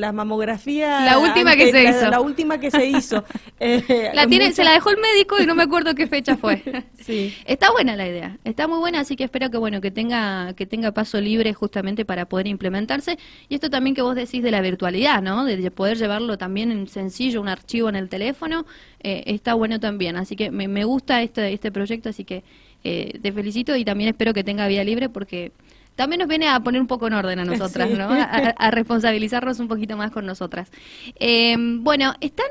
la 0.00 0.12
mamografía? 0.12 1.00
La 1.06 1.18
última 1.18 1.56
que 1.56 1.70
se 1.70 1.84
hizo. 1.84 2.10
La 2.10 2.20
última 2.20 2.58
que 2.60 2.70
se 2.70 2.86
hizo. 2.86 3.24
Eh, 3.62 4.10
la 4.14 4.26
tiene, 4.26 4.52
Se 4.52 4.64
la 4.64 4.72
dejó 4.72 4.88
el 4.88 4.96
médico 4.96 5.36
y 5.38 5.44
no 5.44 5.54
me 5.54 5.64
acuerdo 5.64 5.94
qué 5.94 6.06
fecha 6.06 6.38
fue. 6.38 6.62
sí. 6.98 7.34
Está 7.44 7.70
buena 7.70 7.94
la 7.94 8.08
idea, 8.08 8.38
está 8.42 8.66
muy 8.66 8.78
buena, 8.78 9.00
así 9.00 9.16
que 9.16 9.24
espero 9.24 9.50
que 9.50 9.58
bueno 9.58 9.82
que 9.82 9.90
tenga 9.90 10.54
que 10.54 10.64
tenga 10.64 10.92
paso 10.92 11.20
libre 11.20 11.52
justamente 11.52 12.06
para 12.06 12.26
poder 12.26 12.46
implementarse. 12.46 13.18
Y 13.50 13.54
esto 13.54 13.68
también 13.68 13.94
que 13.94 14.00
vos 14.00 14.14
decís 14.14 14.42
de 14.42 14.50
la 14.50 14.62
virtualidad, 14.62 15.20
¿no? 15.20 15.44
De 15.44 15.70
poder 15.70 15.98
llevarlo 15.98 16.38
también 16.38 16.72
en 16.72 16.88
sencillo, 16.88 17.42
un 17.42 17.48
archivo 17.48 17.90
en 17.90 17.96
el 17.96 18.08
teléfono, 18.08 18.64
eh, 19.02 19.24
está 19.26 19.52
bueno 19.52 19.78
también. 19.78 20.16
Así 20.16 20.36
que 20.36 20.50
me, 20.50 20.66
me 20.66 20.84
gusta 20.84 21.20
este, 21.20 21.52
este 21.52 21.70
proyecto, 21.70 22.08
así 22.08 22.24
que 22.24 22.42
eh, 22.84 23.18
te 23.20 23.32
felicito 23.32 23.76
y 23.76 23.84
también 23.84 24.08
espero 24.08 24.32
que 24.32 24.44
tenga 24.44 24.66
vía 24.68 24.84
libre 24.84 25.08
porque 25.08 25.52
también 26.00 26.20
nos 26.20 26.28
viene 26.28 26.48
a 26.48 26.58
poner 26.60 26.80
un 26.80 26.86
poco 26.86 27.08
en 27.08 27.12
orden 27.12 27.38
a 27.40 27.44
nosotras, 27.44 27.90
¿no? 27.90 28.08
A, 28.08 28.70
responsabilizarnos 28.70 29.60
un 29.60 29.68
poquito 29.68 29.98
más 29.98 30.10
con 30.10 30.24
nosotras. 30.24 30.70
Eh, 31.16 31.56
bueno, 31.58 32.14
están 32.22 32.46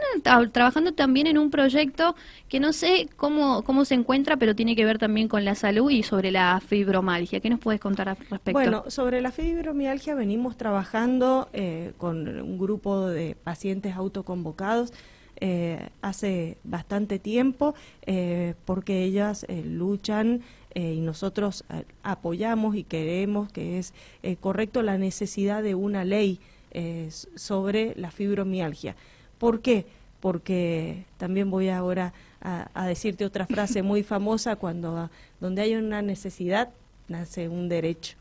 trabajando 0.52 0.92
también 0.92 1.26
en 1.26 1.40
un 1.40 1.50
proyecto 1.50 2.16
que 2.48 2.60
no 2.60 2.74
sé 2.74 3.10
cómo, 3.16 3.64
cómo 3.64 3.86
se 3.86 3.96
encuentra, 3.96 4.38
pero 4.38 4.56
tiene 4.56 4.76
que 4.76 4.86
ver 4.86 5.00
también 5.00 5.28
con 5.28 5.46
la 5.46 5.56
salud 5.56 5.90
y 5.90 6.04
sobre 6.04 6.30
la 6.30 6.62
fibromialgia. 6.64 7.40
¿Qué 7.40 7.50
nos 7.50 7.60
puedes 7.60 7.82
contar 7.82 8.10
al 8.10 8.18
respecto? 8.18 8.52
Bueno, 8.52 8.84
sobre 8.88 9.20
la 9.20 9.32
fibromialgia 9.32 10.14
venimos 10.14 10.56
trabajando 10.56 11.50
eh, 11.52 11.94
con 11.98 12.28
un 12.28 12.60
grupo 12.60 13.08
de 13.08 13.36
pacientes 13.36 13.96
autoconvocados 13.96 14.94
eh, 15.41 15.88
hace 16.01 16.58
bastante 16.65 17.17
tiempo 17.17 17.74
eh, 18.05 18.55
porque 18.65 19.05
ellas 19.05 19.46
eh, 19.48 19.63
luchan 19.65 20.41
y 20.75 21.00
nosotros 21.00 21.65
apoyamos 22.03 22.75
y 22.75 22.84
queremos 22.84 23.51
que 23.51 23.79
es 23.79 23.91
correcto 24.39 24.84
la 24.84 25.00
necesidad 25.00 25.63
de 25.63 25.74
una 25.74 26.05
ley 26.05 26.39
sobre 27.36 27.96
la 27.96 28.12
fibromialgia. 28.12 28.96
¿Por 29.39 29.62
qué? 29.62 29.88
Porque 30.19 31.05
también 31.17 31.50
voy 31.50 31.69
ahora 31.69 32.13
a, 32.39 32.86
decirte 32.86 33.25
otra 33.25 33.48
frase 33.48 33.81
muy 33.81 34.03
famosa, 34.13 34.58
cuando 34.58 35.10
donde 35.41 35.63
hay 35.63 35.75
una 35.75 36.03
necesidad, 36.03 36.69
nace 37.08 37.50
un 37.50 37.67
derecho. 37.67 38.15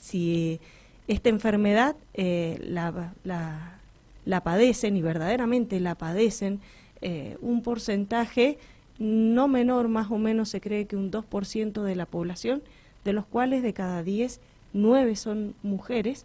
si 0.00 0.58
esta 1.06 1.28
enfermedad 1.28 1.94
la, 2.16 3.12
la 3.22 3.80
la 4.24 4.42
padecen 4.42 4.96
y 4.96 5.02
verdaderamente 5.02 5.80
la 5.80 5.94
padecen 5.94 6.60
eh, 7.00 7.36
un 7.40 7.62
porcentaje 7.62 8.58
no 8.98 9.48
menor, 9.48 9.88
más 9.88 10.10
o 10.10 10.18
menos 10.18 10.48
se 10.48 10.60
cree 10.60 10.86
que 10.86 10.96
un 10.96 11.10
2% 11.10 11.82
de 11.82 11.96
la 11.96 12.06
población, 12.06 12.62
de 13.04 13.12
los 13.12 13.26
cuales 13.26 13.62
de 13.62 13.74
cada 13.74 14.02
10, 14.02 14.40
9 14.72 15.16
son 15.16 15.54
mujeres, 15.62 16.24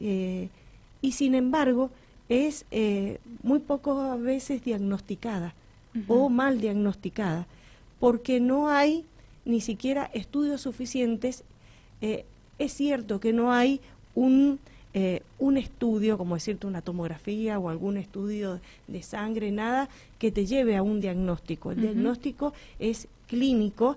eh, 0.00 0.48
y 1.00 1.12
sin 1.12 1.34
embargo 1.34 1.90
es 2.28 2.66
eh, 2.70 3.18
muy 3.42 3.60
pocas 3.60 4.20
veces 4.20 4.62
diagnosticada 4.64 5.54
o 6.08 6.28
mal 6.28 6.60
diagnosticada, 6.60 7.46
porque 8.00 8.40
no 8.40 8.68
hay 8.68 9.04
ni 9.44 9.60
siquiera 9.60 10.10
estudios 10.12 10.62
suficientes. 10.62 11.44
Es 12.00 12.72
cierto 12.72 13.20
que 13.20 13.32
no 13.32 13.52
hay 13.52 13.80
un, 14.14 14.58
un 15.38 15.56
estudio, 15.56 16.18
como 16.18 16.34
decirte 16.34 16.66
una 16.66 16.82
tomografía 16.82 17.58
o 17.58 17.70
algún 17.70 17.96
estudio 17.96 18.60
de 18.88 19.02
sangre, 19.02 19.50
nada 19.50 19.88
que 20.18 20.30
te 20.30 20.44
lleve 20.44 20.76
a 20.76 20.82
un 20.82 21.00
diagnóstico. 21.00 21.72
El 21.72 21.80
diagnóstico 21.80 22.52
es 22.78 23.08
clínico 23.26 23.96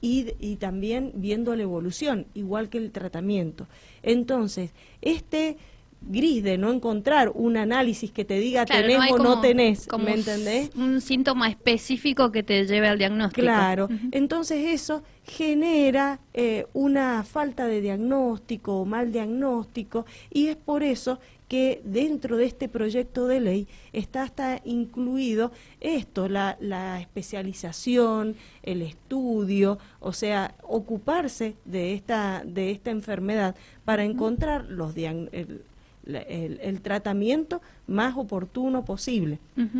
y, 0.00 0.56
también 0.60 1.12
viendo 1.14 1.56
la 1.56 1.62
evolución, 1.62 2.26
igual 2.34 2.68
que 2.68 2.78
el 2.78 2.92
tratamiento. 2.92 3.66
Entonces, 4.02 4.70
este 5.02 5.56
gris 6.06 6.42
de 6.42 6.58
no 6.58 6.72
encontrar 6.72 7.30
un 7.34 7.56
análisis 7.56 8.10
que 8.10 8.24
te 8.24 8.38
diga 8.38 8.66
tenés 8.66 9.10
o 9.10 9.18
no 9.18 9.40
tenés, 9.40 9.88
¿me 9.98 10.14
entendés? 10.14 10.70
Un 10.74 11.00
síntoma 11.00 11.48
específico 11.48 12.30
que 12.30 12.42
te 12.42 12.66
lleve 12.66 12.88
al 12.88 12.98
diagnóstico. 12.98 13.42
Claro, 13.42 13.88
entonces 14.12 14.66
eso 14.68 15.02
genera 15.24 16.20
eh, 16.34 16.66
una 16.72 17.22
falta 17.24 17.66
de 17.66 17.80
diagnóstico 17.80 18.80
o 18.80 18.84
mal 18.84 19.12
diagnóstico 19.12 20.04
y 20.30 20.48
es 20.48 20.56
por 20.56 20.82
eso 20.82 21.18
que 21.48 21.82
dentro 21.84 22.36
de 22.36 22.46
este 22.46 22.68
proyecto 22.68 23.26
de 23.26 23.40
ley 23.40 23.68
está 23.92 24.22
hasta 24.22 24.60
incluido 24.64 25.52
esto, 25.80 26.28
la, 26.28 26.56
especialización, 27.00 28.36
el 28.62 28.82
estudio, 28.82 29.78
o 30.00 30.12
sea, 30.12 30.54
ocuparse 30.62 31.56
de 31.64 31.94
esta, 31.94 32.42
de 32.44 32.70
esta 32.70 32.90
enfermedad 32.90 33.54
para 33.84 34.04
encontrar 34.04 34.64
los 34.64 34.96
el, 34.96 35.62
el, 36.06 36.80
tratamiento 36.80 37.62
más 37.86 38.16
oportuno 38.16 38.84
posible, 38.84 39.38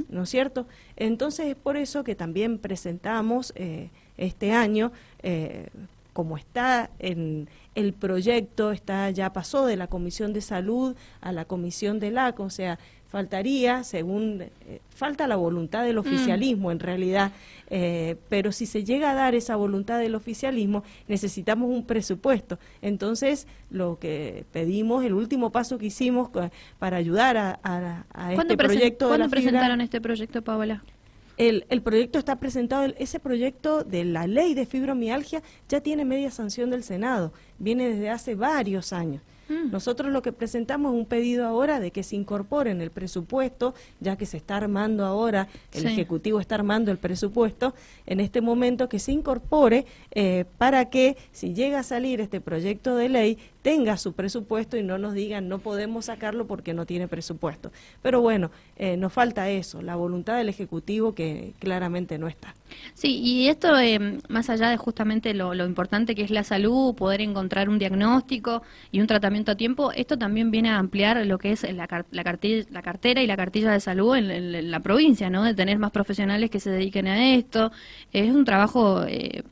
¿no 0.08 0.22
es 0.22 0.30
cierto? 0.30 0.66
Entonces 0.96 1.46
es 1.46 1.54
por 1.56 1.76
eso 1.76 2.04
que 2.04 2.14
también 2.14 2.58
presentamos 2.58 3.52
eh, 3.56 3.90
este 4.16 4.52
año 4.52 4.92
eh, 5.22 5.68
como 6.14 6.38
está 6.38 6.90
en 6.98 7.50
el 7.74 7.92
proyecto, 7.92 8.72
está 8.72 9.10
ya 9.10 9.34
pasó 9.34 9.66
de 9.66 9.76
la 9.76 9.88
Comisión 9.88 10.32
de 10.32 10.40
Salud 10.40 10.96
a 11.20 11.32
la 11.32 11.44
Comisión 11.44 12.00
de 12.00 12.10
la 12.10 12.34
o 12.38 12.50
sea, 12.50 12.78
faltaría, 13.14 13.84
según, 13.84 14.42
eh, 14.42 14.80
falta 14.88 15.26
la 15.28 15.36
voluntad 15.36 15.84
del 15.84 15.96
mm. 15.96 15.98
oficialismo 16.00 16.72
en 16.72 16.80
realidad, 16.80 17.32
eh, 17.68 18.16
pero 18.28 18.50
si 18.50 18.66
se 18.66 18.82
llega 18.82 19.10
a 19.10 19.14
dar 19.14 19.34
esa 19.34 19.56
voluntad 19.56 19.98
del 19.98 20.14
oficialismo, 20.14 20.84
necesitamos 21.06 21.68
un 21.70 21.84
presupuesto. 21.84 22.58
Entonces, 22.80 23.46
lo 23.70 23.98
que 23.98 24.44
pedimos, 24.52 25.04
el 25.04 25.12
último 25.12 25.50
paso 25.50 25.78
que 25.78 25.86
hicimos 25.86 26.30
para 26.78 26.96
ayudar 26.96 27.36
a, 27.36 28.04
este 28.32 28.56
proyecto... 28.56 29.08
¿Cuándo 29.08 29.28
presentaron 29.28 29.80
este 29.80 30.00
proyecto, 30.00 30.42
Paola? 30.42 30.82
El, 31.36 31.66
el, 31.68 31.82
proyecto 31.82 32.18
está 32.18 32.36
presentado, 32.36 32.92
ese 32.98 33.18
proyecto 33.18 33.82
de 33.82 34.04
la 34.04 34.26
ley 34.26 34.54
de 34.54 34.66
fibromialgia 34.66 35.42
ya 35.68 35.80
tiene 35.80 36.04
media 36.04 36.30
sanción 36.30 36.70
del 36.70 36.84
Senado, 36.84 37.32
viene 37.58 37.88
desde 37.88 38.10
hace 38.10 38.34
varios 38.34 38.92
años. 38.92 39.22
Mm. 39.48 39.70
Nosotros 39.70 40.12
lo 40.12 40.22
que 40.22 40.32
presentamos 40.32 40.92
es 40.92 40.98
un 40.98 41.06
pedido 41.06 41.46
ahora 41.46 41.80
de 41.80 41.90
que 41.90 42.02
se 42.02 42.16
incorpore 42.16 42.70
en 42.70 42.80
el 42.80 42.90
presupuesto, 42.90 43.74
ya 44.00 44.16
que 44.16 44.26
se 44.26 44.36
está 44.36 44.56
armando 44.56 45.04
ahora, 45.04 45.48
el 45.72 45.86
Ejecutivo 45.86 46.40
está 46.40 46.54
armando 46.54 46.90
el 46.90 46.98
presupuesto, 46.98 47.74
en 48.06 48.20
este 48.20 48.40
momento 48.40 48.88
que 48.88 48.98
se 48.98 49.12
incorpore 49.12 49.86
eh, 50.12 50.44
para 50.58 50.88
que 50.90 51.16
si 51.32 51.54
llega 51.54 51.80
a 51.80 51.82
salir 51.82 52.20
este 52.20 52.40
proyecto 52.40 52.96
de 52.96 53.08
ley 53.08 53.38
tenga 53.64 53.96
su 53.96 54.12
presupuesto 54.12 54.76
y 54.76 54.82
no 54.82 54.98
nos 54.98 55.14
digan 55.14 55.48
no 55.48 55.58
podemos 55.58 56.04
sacarlo 56.04 56.46
porque 56.46 56.74
no 56.74 56.84
tiene 56.84 57.08
presupuesto. 57.08 57.72
Pero 58.02 58.20
bueno, 58.20 58.50
eh, 58.76 58.98
nos 58.98 59.10
falta 59.10 59.48
eso, 59.48 59.80
la 59.80 59.96
voluntad 59.96 60.36
del 60.36 60.50
Ejecutivo 60.50 61.14
que 61.14 61.54
claramente 61.60 62.18
no 62.18 62.28
está. 62.28 62.54
Sí, 62.92 63.18
y 63.20 63.48
esto, 63.48 63.78
eh, 63.78 64.18
más 64.28 64.50
allá 64.50 64.68
de 64.68 64.76
justamente 64.76 65.32
lo, 65.32 65.54
importante 65.64 66.14
que 66.14 66.22
es 66.24 66.30
la 66.30 66.44
salud, 66.44 66.94
poder 66.94 67.22
encontrar 67.22 67.70
un 67.70 67.78
diagnóstico 67.78 68.62
y 68.92 69.00
un 69.00 69.06
tratamiento 69.06 69.52
a 69.52 69.54
tiempo, 69.54 69.92
esto 69.92 70.18
también 70.18 70.50
viene 70.50 70.68
a 70.68 70.78
ampliar 70.78 71.24
lo 71.24 71.38
que 71.38 71.52
es 71.52 71.62
la, 71.62 71.88
la, 72.10 72.22
cartilla, 72.22 72.66
la 72.70 72.82
cartera 72.82 73.22
y 73.22 73.26
la 73.26 73.38
cartilla 73.38 73.72
de 73.72 73.80
salud 73.80 74.14
en, 74.14 74.70
la 74.70 74.80
provincia, 74.80 75.30
¿no? 75.30 75.42
De 75.42 75.54
tener 75.54 75.78
más 75.78 75.90
profesionales 75.90 76.50
que 76.50 76.60
se 76.60 76.68
dediquen 76.68 77.06
a 77.06 77.34
esto. 77.34 77.72
Es 78.12 78.30
un 78.30 78.44
trabajo... 78.44 79.04
Eh, 79.08 79.42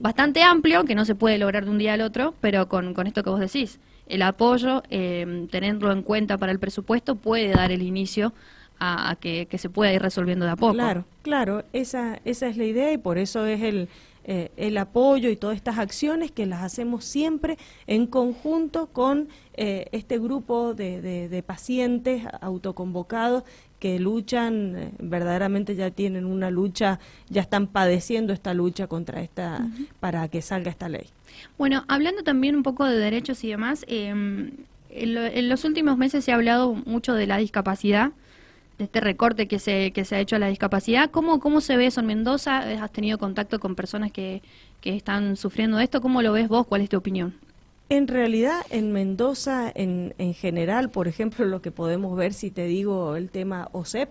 bastante 0.00 0.42
amplio, 0.42 0.84
que 0.84 0.94
no 0.94 1.04
se 1.04 1.14
puede 1.14 1.38
lograr 1.38 1.64
de 1.64 1.70
un 1.70 1.78
día 1.78 1.94
al 1.94 2.00
otro, 2.00 2.34
pero 2.40 2.68
con, 2.68 2.94
con 2.94 3.06
esto 3.06 3.22
que 3.22 3.30
vos 3.30 3.40
decís, 3.40 3.78
el 4.06 4.22
apoyo, 4.22 4.82
eh, 4.90 5.46
tenerlo 5.50 5.92
en 5.92 6.02
cuenta 6.02 6.36
para 6.36 6.50
el 6.50 6.58
presupuesto, 6.58 7.14
puede 7.14 7.50
dar 7.50 7.70
el 7.70 7.82
inicio 7.82 8.32
a, 8.80 9.16
que, 9.20 9.46
se 9.58 9.68
pueda 9.68 9.92
ir 9.92 10.02
resolviendo 10.02 10.46
de 10.46 10.52
a 10.52 10.56
poco. 10.56 10.72
Claro, 10.72 11.04
claro, 11.22 11.64
esa, 11.72 12.18
esa 12.24 12.48
es 12.48 12.56
la 12.56 12.64
idea 12.64 12.92
y 12.92 12.98
por 12.98 13.18
eso 13.18 13.44
es 13.44 13.62
el, 13.62 13.88
eh, 14.24 14.50
el 14.56 14.78
apoyo 14.78 15.28
y 15.28 15.36
todas 15.36 15.56
estas 15.56 15.78
acciones 15.78 16.32
que 16.32 16.46
las 16.46 16.62
hacemos 16.62 17.04
siempre 17.04 17.58
en 17.86 18.06
conjunto 18.06 18.86
con 18.86 19.28
eh, 19.54 19.86
este 19.92 20.18
grupo 20.18 20.72
de, 20.72 21.28
de, 21.28 21.42
pacientes 21.42 22.24
autoconvocados 22.40 23.44
que 23.80 23.98
luchan, 23.98 24.76
eh, 24.76 24.90
verdaderamente 25.00 25.74
ya 25.74 25.90
tienen 25.90 26.26
una 26.26 26.50
lucha, 26.50 27.00
ya 27.28 27.40
están 27.40 27.66
padeciendo 27.66 28.32
esta 28.32 28.54
lucha 28.54 28.86
contra 28.86 29.22
esta, 29.22 29.66
para 29.98 30.28
que 30.28 30.42
salga 30.42 30.70
esta 30.70 30.88
ley. 30.88 31.06
Bueno, 31.58 31.84
hablando 31.88 32.22
también 32.22 32.54
un 32.54 32.62
poco 32.62 32.84
de 32.84 32.96
derechos 32.96 33.42
y 33.42 33.48
demás, 33.48 33.84
em, 33.88 34.52
en, 34.90 35.48
los 35.48 35.64
últimos 35.64 35.96
meses 35.96 36.24
se 36.24 36.32
ha 36.32 36.34
hablado 36.34 36.74
mucho 36.74 37.14
de 37.14 37.26
la 37.26 37.38
discapacidad, 37.38 38.12
de 38.78 38.84
este 38.84 39.00
recorte 39.00 39.48
que 39.48 39.58
se, 39.58 39.92
que 39.92 40.04
se 40.04 40.16
ha 40.16 40.20
hecho 40.20 40.36
a 40.36 40.38
la 40.38 40.48
discapacidad. 40.48 41.10
¿Cómo, 41.10 41.40
cómo 41.40 41.60
se 41.60 41.76
ve 41.76 41.86
eso 41.86 42.00
en 42.00 42.06
Mendoza? 42.06 42.58
¿Has 42.82 42.92
tenido 42.92 43.18
contacto 43.18 43.60
con 43.60 43.74
personas 43.74 44.12
que, 44.12 44.42
que 44.80 44.96
están 44.96 45.36
sufriendo 45.36 45.78
esto? 45.80 46.00
¿Cómo 46.00 46.22
lo 46.22 46.32
ves 46.32 46.48
vos? 46.48 46.66
¿Cuál 46.66 46.82
es 46.82 46.88
tu 46.88 46.96
opinión? 46.96 47.34
En 47.90 48.06
realidad, 48.06 48.60
en 48.70 48.92
Mendoza, 48.92 49.70
en, 49.74 50.14
en 50.18 50.32
general, 50.32 50.90
por 50.90 51.08
ejemplo, 51.08 51.44
lo 51.44 51.60
que 51.60 51.72
podemos 51.72 52.16
ver, 52.16 52.32
si 52.34 52.52
te 52.52 52.66
digo 52.66 53.16
el 53.16 53.30
tema 53.30 53.68
OSEP, 53.72 54.10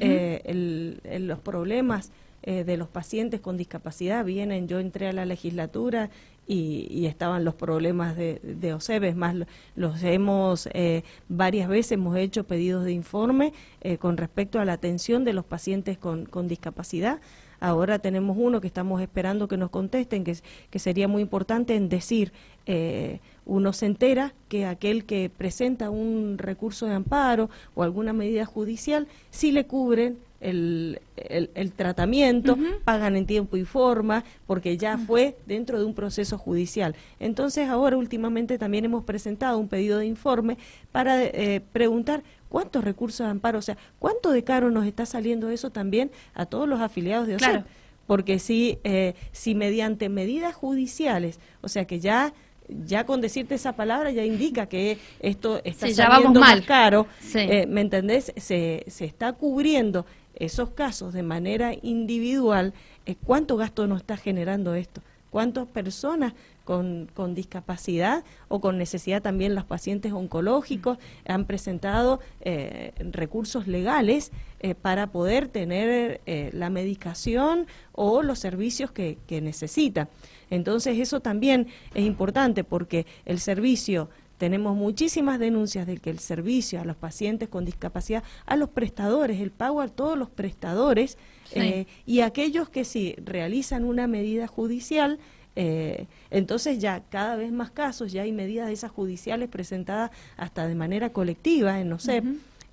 eh, 0.00 0.42
el, 0.44 1.28
los 1.28 1.38
problemas 1.38 2.10
eh, 2.42 2.64
de 2.64 2.76
los 2.76 2.88
pacientes 2.88 3.40
con 3.40 3.56
discapacidad 3.56 4.24
vienen, 4.24 4.66
yo 4.66 4.80
entré 4.80 5.06
a 5.06 5.12
la 5.12 5.26
legislatura 5.26 6.10
y, 6.48 7.06
estaban 7.06 7.44
los 7.44 7.54
problemas 7.54 8.16
de, 8.16 8.40
de 8.42 8.74
OSEP, 8.74 9.04
es 9.04 9.14
más, 9.16 9.36
los 9.76 10.02
hemos, 10.02 10.68
eh, 10.74 11.04
varias 11.28 11.68
veces 11.68 11.92
hemos 11.92 12.16
hecho 12.16 12.42
pedidos 12.42 12.84
de 12.84 12.90
informe 12.90 13.52
con 14.00 14.16
respecto 14.16 14.58
a 14.58 14.64
la 14.64 14.72
atención 14.72 15.22
de 15.22 15.34
los 15.34 15.44
pacientes 15.44 15.98
con, 15.98 16.26
con 16.26 16.48
discapacidad. 16.48 17.20
Ahora 17.60 17.98
tenemos 17.98 18.36
uno 18.38 18.60
que 18.60 18.66
estamos 18.66 19.00
esperando 19.02 19.46
que 19.46 19.58
nos 19.58 19.70
contesten, 19.70 20.24
que, 20.24 20.78
sería 20.78 21.08
muy 21.08 21.22
importante 21.22 21.76
en 21.76 21.88
decir, 21.90 22.32
eh, 22.66 23.20
uno 23.44 23.72
se 23.74 23.86
entera 23.86 24.34
que 24.48 24.64
aquel 24.64 25.04
que 25.04 25.30
presenta 25.30 25.90
un 25.90 26.38
recurso 26.38 26.86
de 26.86 26.94
amparo 26.94 27.50
o 27.74 27.82
alguna 27.82 28.12
medida 28.14 28.46
judicial, 28.46 29.08
sí 29.30 29.52
le 29.52 29.66
cubren 29.66 30.18
el, 30.40 31.00
el, 31.16 31.72
tratamiento, 31.72 32.56
pagan 32.84 33.16
en 33.16 33.26
tiempo 33.26 33.56
y 33.56 33.64
forma, 33.64 34.24
porque 34.46 34.76
ya 34.76 34.96
fue 34.98 35.36
dentro 35.46 35.78
de 35.78 35.84
un 35.84 35.94
proceso 35.94 36.38
judicial. 36.38 36.94
Entonces 37.18 37.68
ahora 37.68 37.96
últimamente 37.96 38.58
también 38.58 38.84
hemos 38.84 39.04
presentado 39.04 39.58
un 39.58 39.68
pedido 39.68 39.98
de 39.98 40.06
informe 40.06 40.56
para 40.92 41.22
eh, 41.22 41.62
preguntar 41.72 42.22
cuántos 42.48 42.84
recursos 42.84 43.26
de 43.26 43.30
amparo, 43.30 43.58
o 43.58 43.62
sea, 43.62 43.76
cuánto 43.98 44.30
de 44.30 44.42
caro 44.42 44.70
nos 44.70 44.86
está 44.86 45.04
saliendo 45.06 45.50
eso 45.50 45.70
también 45.70 46.10
a 46.34 46.46
todos 46.46 46.68
los 46.68 46.80
afiliados 46.80 47.26
de 47.26 47.36
OSEP. 47.36 47.64
Porque 48.06 48.40
si, 48.40 48.78
eh, 48.82 49.14
si 49.30 49.54
mediante 49.54 50.08
medidas 50.08 50.54
judiciales, 50.54 51.38
o 51.60 51.68
sea 51.68 51.84
que 51.84 52.00
ya 52.00 52.32
ya 52.86 53.04
con 53.04 53.20
decirte 53.20 53.54
esa 53.54 53.72
palabra 53.72 54.10
ya 54.10 54.24
indica 54.24 54.66
que 54.66 54.98
esto 55.20 55.60
está 55.64 55.90
saliendo 55.90 56.40
más 56.40 56.60
caro, 56.62 57.06
eh, 57.34 57.66
¿me 57.66 57.80
entendés? 57.80 58.32
Se, 58.36 58.84
se 58.86 59.04
está 59.04 59.32
cubriendo 59.32 60.06
esos 60.40 60.70
casos 60.70 61.12
de 61.12 61.22
manera 61.22 61.72
individual, 61.82 62.72
eh, 63.06 63.14
¿cuánto 63.24 63.56
gasto 63.56 63.86
nos 63.86 64.00
está 64.00 64.16
generando 64.16 64.74
esto? 64.74 65.02
¿Cuántas 65.30 65.68
personas 65.68 66.32
con, 66.64 67.08
con, 67.14 67.36
discapacidad 67.36 68.24
o 68.48 68.60
con 68.60 68.78
necesidad 68.78 69.22
también 69.22 69.54
los 69.54 69.64
pacientes 69.64 70.12
oncológicos 70.12 70.98
han 71.24 71.44
presentado 71.44 72.18
eh, 72.40 72.92
recursos 73.12 73.68
legales 73.68 74.32
eh, 74.58 74.74
para 74.74 75.12
poder 75.12 75.46
tener 75.46 76.20
la 76.52 76.68
medicación 76.68 77.68
o 77.92 78.22
los 78.22 78.40
servicios 78.40 78.90
que, 78.90 79.18
que 79.28 79.40
necesitan? 79.40 80.08
Entonces 80.48 80.98
eso 80.98 81.20
también 81.20 81.68
es 81.94 82.04
importante 82.04 82.64
porque 82.64 83.06
el 83.24 83.38
servicio 83.38 84.08
tenemos 84.40 84.74
muchísimas 84.74 85.38
denuncias 85.38 85.86
de 85.86 85.98
que 85.98 86.08
el 86.08 86.18
servicio 86.18 86.80
a 86.80 86.84
los 86.86 86.96
pacientes 86.96 87.50
con 87.50 87.66
discapacidad, 87.66 88.24
a 88.46 88.56
los 88.56 88.70
prestadores, 88.70 89.38
el 89.38 89.50
pago 89.50 89.82
a 89.82 89.88
todos 89.88 90.16
los 90.16 90.30
prestadores 90.30 91.18
eh, 91.52 91.84
y 92.06 92.20
aquellos 92.20 92.70
que 92.70 92.86
sí 92.86 93.14
realizan 93.22 93.84
una 93.84 94.06
medida 94.06 94.46
judicial, 94.46 95.18
eh, 95.56 96.06
entonces 96.30 96.78
ya 96.78 97.02
cada 97.10 97.36
vez 97.36 97.52
más 97.52 97.70
casos, 97.70 98.12
ya 98.12 98.22
hay 98.22 98.32
medidas 98.32 98.68
de 98.68 98.72
esas 98.72 98.90
judiciales 98.90 99.50
presentadas 99.50 100.10
hasta 100.38 100.66
de 100.66 100.74
manera 100.74 101.12
colectiva 101.12 101.78
en 101.78 101.92
OSEP, 101.92 102.24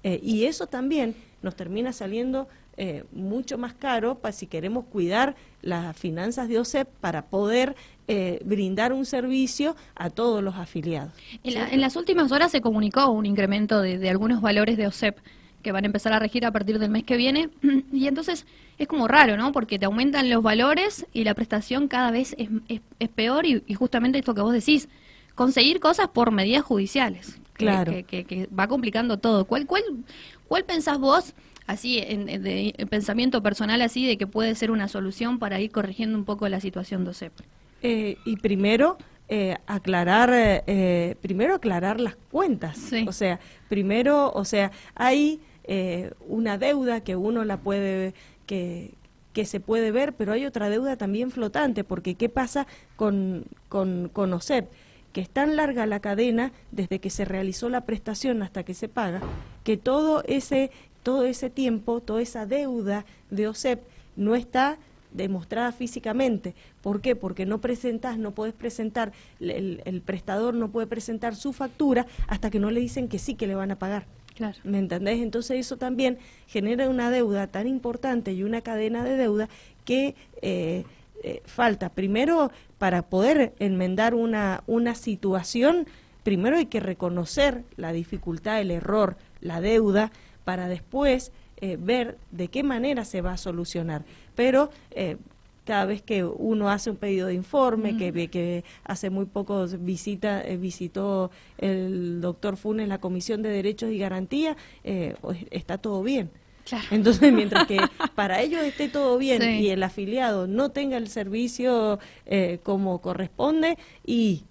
eh, 0.05 0.21
y 0.23 0.45
eso 0.45 0.67
también 0.67 1.15
nos 1.41 1.57
termina 1.57 1.91
saliendo 1.91 2.47
eh, 2.77 3.03
mucho 3.11 3.57
más 3.57 3.73
caro 3.73 4.15
para 4.15 4.31
si 4.31 4.47
queremos 4.47 4.85
cuidar 4.85 5.35
las 5.61 5.97
finanzas 5.97 6.47
de 6.47 6.59
OSEP 6.59 6.87
para 7.01 7.25
poder 7.25 7.75
brindar 8.45 8.93
un 8.93 9.05
servicio 9.05 9.75
a 9.93 10.09
todos 10.09 10.41
los 10.41 10.55
afiliados. 10.55 11.11
En, 11.43 11.81
las 11.81 11.97
últimas 11.97 12.31
horas 12.31 12.51
se 12.51 12.61
comunicó 12.61 13.09
un 13.09 13.25
incremento 13.25 13.81
de, 13.81 13.97
de 13.97 14.09
algunos 14.09 14.39
valores 14.39 14.77
de 14.77 14.87
OSEP 14.87 15.17
que 15.67 15.73
van 15.73 15.83
a 15.83 15.87
empezar 15.87 16.13
a 16.13 16.19
regir 16.19 16.45
a 16.45 16.51
partir 16.51 16.79
del 16.79 16.89
mes 16.89 17.03
que 17.03 17.17
viene. 17.17 17.49
Y 17.91 18.07
entonces 18.07 18.45
es 18.77 18.87
como 18.87 19.07
raro, 19.07 19.35
¿no? 19.35 19.51
Porque 19.51 19.79
te 19.79 19.85
aumentan 19.85 20.29
los 20.29 20.43
valores 20.43 21.05
y 21.11 21.23
la 21.23 21.33
prestación 21.33 21.89
cada 21.89 22.11
vez 22.11 22.35
es, 22.37 22.49
es, 22.69 23.09
peor 23.09 23.45
y, 23.45 23.61
justamente 23.73 24.19
esto 24.19 24.33
que 24.33 24.41
vos 24.41 24.53
decís, 24.53 24.87
conseguir 25.35 25.79
cosas 25.79 26.07
por 26.09 26.31
medidas 26.31 26.63
judiciales. 26.63 27.39
Claro. 27.53 27.91
Que, 28.07 28.47
va 28.57 28.67
complicando 28.67 29.17
todo. 29.17 29.45
¿Cuál, 29.45 29.65
cuál, 29.65 29.83
cuál 30.47 30.63
pensás 30.63 30.99
vos, 30.99 31.33
así, 31.67 31.99
en, 31.99 32.25
de, 32.25 32.73
pensamiento 32.89 33.43
personal 33.43 33.81
así, 33.81 34.07
de 34.07 34.17
que 34.17 34.25
puede 34.25 34.55
ser 34.55 34.71
una 34.71 34.87
solución 34.87 35.37
para 35.37 35.59
ir 35.59 35.71
corrigiendo 35.71 36.17
un 36.17 36.25
poco 36.25 36.49
la 36.49 36.59
situación 36.59 37.03
de 37.03 37.11
OSEP? 37.11 37.33
Eh, 37.83 38.17
y 38.25 38.37
primero, 38.37 38.97
eh, 39.29 39.57
aclarar, 39.67 40.29
eh, 40.33 41.15
primero 41.21 41.55
aclarar 41.55 41.99
las 41.99 42.15
cuentas. 42.15 42.79
O 43.07 43.11
sea, 43.11 43.41
primero, 43.67 44.31
o 44.31 44.45
sea, 44.45 44.71
hay 44.95 45.41
eh, 45.65 46.11
una 46.29 46.57
deuda 46.57 47.01
que 47.01 47.17
uno 47.17 47.43
la 47.43 47.57
puede, 47.57 48.13
que, 48.45 48.93
que 49.33 49.43
se 49.43 49.59
puede 49.59 49.91
ver, 49.91 50.13
pero 50.13 50.31
hay 50.31 50.45
otra 50.45 50.69
deuda 50.69 50.95
también 50.95 51.29
flotante, 51.29 51.83
porque 51.83 52.15
¿qué 52.15 52.29
pasa 52.29 52.67
con, 52.95 53.43
con, 53.67 54.09
con 54.13 54.31
OSEP? 54.33 54.69
que 55.17 55.21
es 55.21 55.29
tan 55.31 55.55
larga 55.55 55.87
la 55.87 55.99
cadena 55.99 56.51
desde 56.71 56.99
que 56.99 57.09
se 57.09 57.25
realizó 57.25 57.69
la 57.69 57.85
prestación 57.85 58.43
hasta 58.43 58.61
que 58.61 58.75
se 58.75 58.87
paga, 58.87 59.21
que 59.63 59.75
todo 59.75 60.23
ese, 60.27 60.69
todo 61.07 61.23
ese 61.23 61.49
tiempo, 61.49 62.01
toda 62.01 62.21
esa 62.21 62.45
deuda 62.45 63.05
de 63.29 63.47
OSEP 63.47 63.79
no 64.17 64.35
está 64.35 64.77
demostrada 65.13 65.71
físicamente. 65.71 66.53
¿Por 66.81 66.99
qué? 66.99 67.15
Porque 67.15 67.45
no 67.45 67.61
presentas, 67.61 68.17
no 68.17 68.31
puedes 68.31 68.53
presentar, 68.53 69.13
el, 69.39 69.81
el, 69.85 70.01
prestador 70.01 70.53
no 70.53 70.67
puede 70.67 70.85
presentar 70.85 71.37
su 71.37 71.53
factura 71.53 72.07
hasta 72.27 72.49
que 72.49 72.59
no 72.59 72.71
le 72.71 72.81
dicen 72.81 73.07
que 73.07 73.19
sí 73.19 73.35
que 73.35 73.47
le 73.47 73.55
van 73.55 73.71
a 73.71 73.79
pagar. 73.79 74.05
¿Me 74.65 74.79
entendés? 74.79 75.19
Entonces 75.19 75.61
eso 75.61 75.77
también 75.77 76.17
genera 76.45 76.89
una 76.89 77.09
deuda 77.09 77.47
tan 77.47 77.69
importante 77.69 78.33
y 78.33 78.43
una 78.43 78.59
cadena 78.59 79.05
de 79.05 79.15
deuda 79.15 79.47
que 79.85 80.13
eh, 80.41 80.83
eh, 81.23 81.41
falta. 81.45 81.87
Primero, 81.87 82.51
para 82.79 83.03
poder 83.03 83.53
enmendar 83.59 84.13
una, 84.13 84.61
una 84.67 84.93
situación, 84.93 85.87
primero 86.23 86.57
hay 86.57 86.65
que 86.65 86.81
reconocer 86.81 87.63
la 87.77 87.93
dificultad, 87.93 88.59
el 88.59 88.71
error, 88.71 89.15
la 89.39 89.61
deuda, 89.61 90.11
para 90.47 90.69
después 90.69 91.33
eh, 91.57 91.77
ver 91.77 92.17
de 92.31 92.47
qué 92.47 92.63
manera 92.63 93.03
se 93.03 93.19
va 93.21 93.33
a 93.33 93.37
solucionar. 93.37 94.05
Pero 94.33 94.69
cada 95.67 95.85
vez 95.85 96.01
que 96.01 96.23
uno 96.23 96.69
hace 96.69 96.89
un 96.89 96.95
pedido 96.95 97.27
de 97.27 97.33
informe, 97.33 97.97
que, 97.97 98.29
que 98.29 98.63
hace 98.85 99.09
muy 99.09 99.25
poco 99.25 99.67
visita, 99.67 100.41
eh, 100.41 100.55
visitó 100.55 101.29
el 101.57 102.21
doctor 102.21 102.55
Funes 102.55 102.87
la 102.87 102.99
Comisión 102.99 103.43
de 103.43 103.49
Derechos 103.49 103.91
y 103.91 103.99
Garantía, 103.99 104.55
eh, 104.85 105.15
está 105.51 105.77
todo 105.77 106.01
bien. 106.01 106.31
Entonces, 106.89 107.31
mientras 107.33 107.67
que 107.67 107.79
para 108.15 108.41
ellos 108.41 108.63
esté 108.63 108.87
todo 108.87 109.17
bien 109.17 109.41
y 109.61 109.69
el 109.69 109.83
afiliado 109.83 110.47
no 110.47 110.71
tenga 110.71 110.97
el 110.97 111.09
servicio 111.09 111.99
eh, 112.25 112.59
como 112.63 112.99
corresponde 112.99 113.77
y 114.05 114.43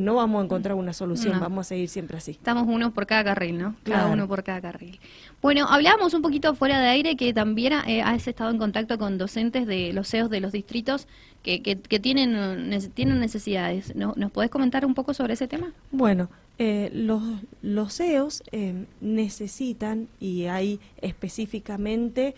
no 0.00 0.14
vamos 0.14 0.42
a 0.42 0.44
encontrar 0.44 0.74
una 0.74 0.92
solución, 0.92 1.40
vamos 1.40 1.66
a 1.66 1.68
seguir 1.70 1.88
siempre 1.88 2.18
así. 2.18 2.32
Estamos 2.32 2.64
uno 2.68 2.92
por 2.92 3.06
cada 3.06 3.24
carril, 3.24 3.58
¿no? 3.58 3.76
Cada 3.82 4.06
uno 4.06 4.28
por 4.28 4.42
cada 4.42 4.60
carril. 4.60 5.00
Bueno, 5.40 5.66
hablábamos 5.68 6.12
un 6.14 6.22
poquito 6.22 6.54
fuera 6.54 6.80
de 6.80 6.88
aire 6.88 7.16
que 7.16 7.32
también 7.32 7.72
eh, 7.86 8.02
has 8.02 8.26
estado 8.28 8.50
en 8.50 8.58
contacto 8.58 8.98
con 8.98 9.18
docentes 9.18 9.66
de 9.66 9.92
los 9.92 10.08
CEOs 10.08 10.30
de 10.30 10.40
los 10.40 10.52
distritos 10.52 11.06
que, 11.42 11.62
que, 11.62 12.00
tienen, 12.00 12.80
tienen 12.94 13.20
necesidades. 13.20 13.94
¿Nos, 13.94 14.16
¿Nos 14.16 14.30
podés 14.32 14.50
comentar 14.50 14.84
un 14.84 14.94
poco 14.94 15.14
sobre 15.14 15.34
ese 15.34 15.46
tema? 15.46 15.72
Bueno, 15.92 16.28
eh, 16.58 16.90
los, 16.92 17.22
los 17.62 17.96
CEOs 17.96 18.42
eh, 18.52 18.86
necesitan, 19.00 20.08
y 20.20 20.44
hay 20.46 20.80
específicamente 21.00 22.34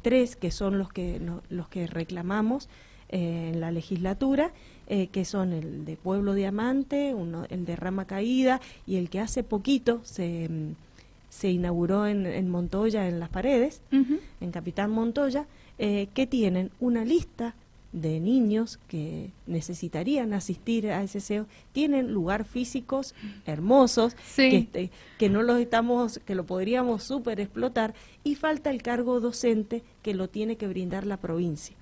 tres 0.00 0.36
que 0.36 0.50
son 0.50 0.78
los 0.78 0.90
que, 0.90 1.20
los 1.50 1.68
que 1.68 1.86
reclamamos 1.86 2.70
en 3.10 3.60
la 3.60 3.70
legislatura, 3.70 4.52
eh, 4.88 5.08
que 5.08 5.24
son 5.24 5.52
el 5.52 5.84
de 5.84 5.96
Pueblo 5.96 6.34
Diamante, 6.34 7.14
uno, 7.14 7.44
el 7.50 7.64
de 7.64 7.76
Rama 7.76 8.06
Caída 8.06 8.60
y 8.86 8.96
el 8.96 9.10
que 9.10 9.20
hace 9.20 9.42
poquito 9.42 10.00
se, 10.04 10.48
mm, 10.48 10.74
se 11.28 11.50
inauguró 11.50 12.06
en, 12.06 12.26
en, 12.26 12.48
Montoya, 12.48 13.08
en 13.08 13.18
las 13.18 13.28
paredes, 13.28 13.82
en 13.90 14.50
Capitán 14.52 14.90
Montoya, 14.90 15.46
eh, 15.78 16.08
que 16.14 16.26
tienen 16.26 16.70
una 16.80 17.04
lista 17.04 17.54
de 17.92 18.20
niños 18.20 18.78
que 18.88 19.30
necesitarían 19.46 20.34
asistir 20.34 20.88
a 20.90 21.02
ese 21.02 21.20
SEO 21.20 21.46
tienen 21.72 22.12
lugar 22.12 22.44
físicos 22.44 23.14
hermosos 23.46 24.14
que, 24.34 24.56
este, 24.56 24.90
que 25.18 25.28
no 25.30 25.42
los 25.42 25.58
estamos 25.60 26.20
que 26.26 26.34
lo 26.34 26.44
podríamos 26.44 27.04
super 27.04 27.40
explotar 27.40 27.94
y 28.22 28.34
falta 28.34 28.70
el 28.70 28.82
cargo 28.82 29.20
docente 29.20 29.82
que 30.02 30.14
lo 30.14 30.28
tiene 30.28 30.56
que 30.56 30.68
brindar 30.68 31.06
la 31.06 31.16
provincia 31.16 31.74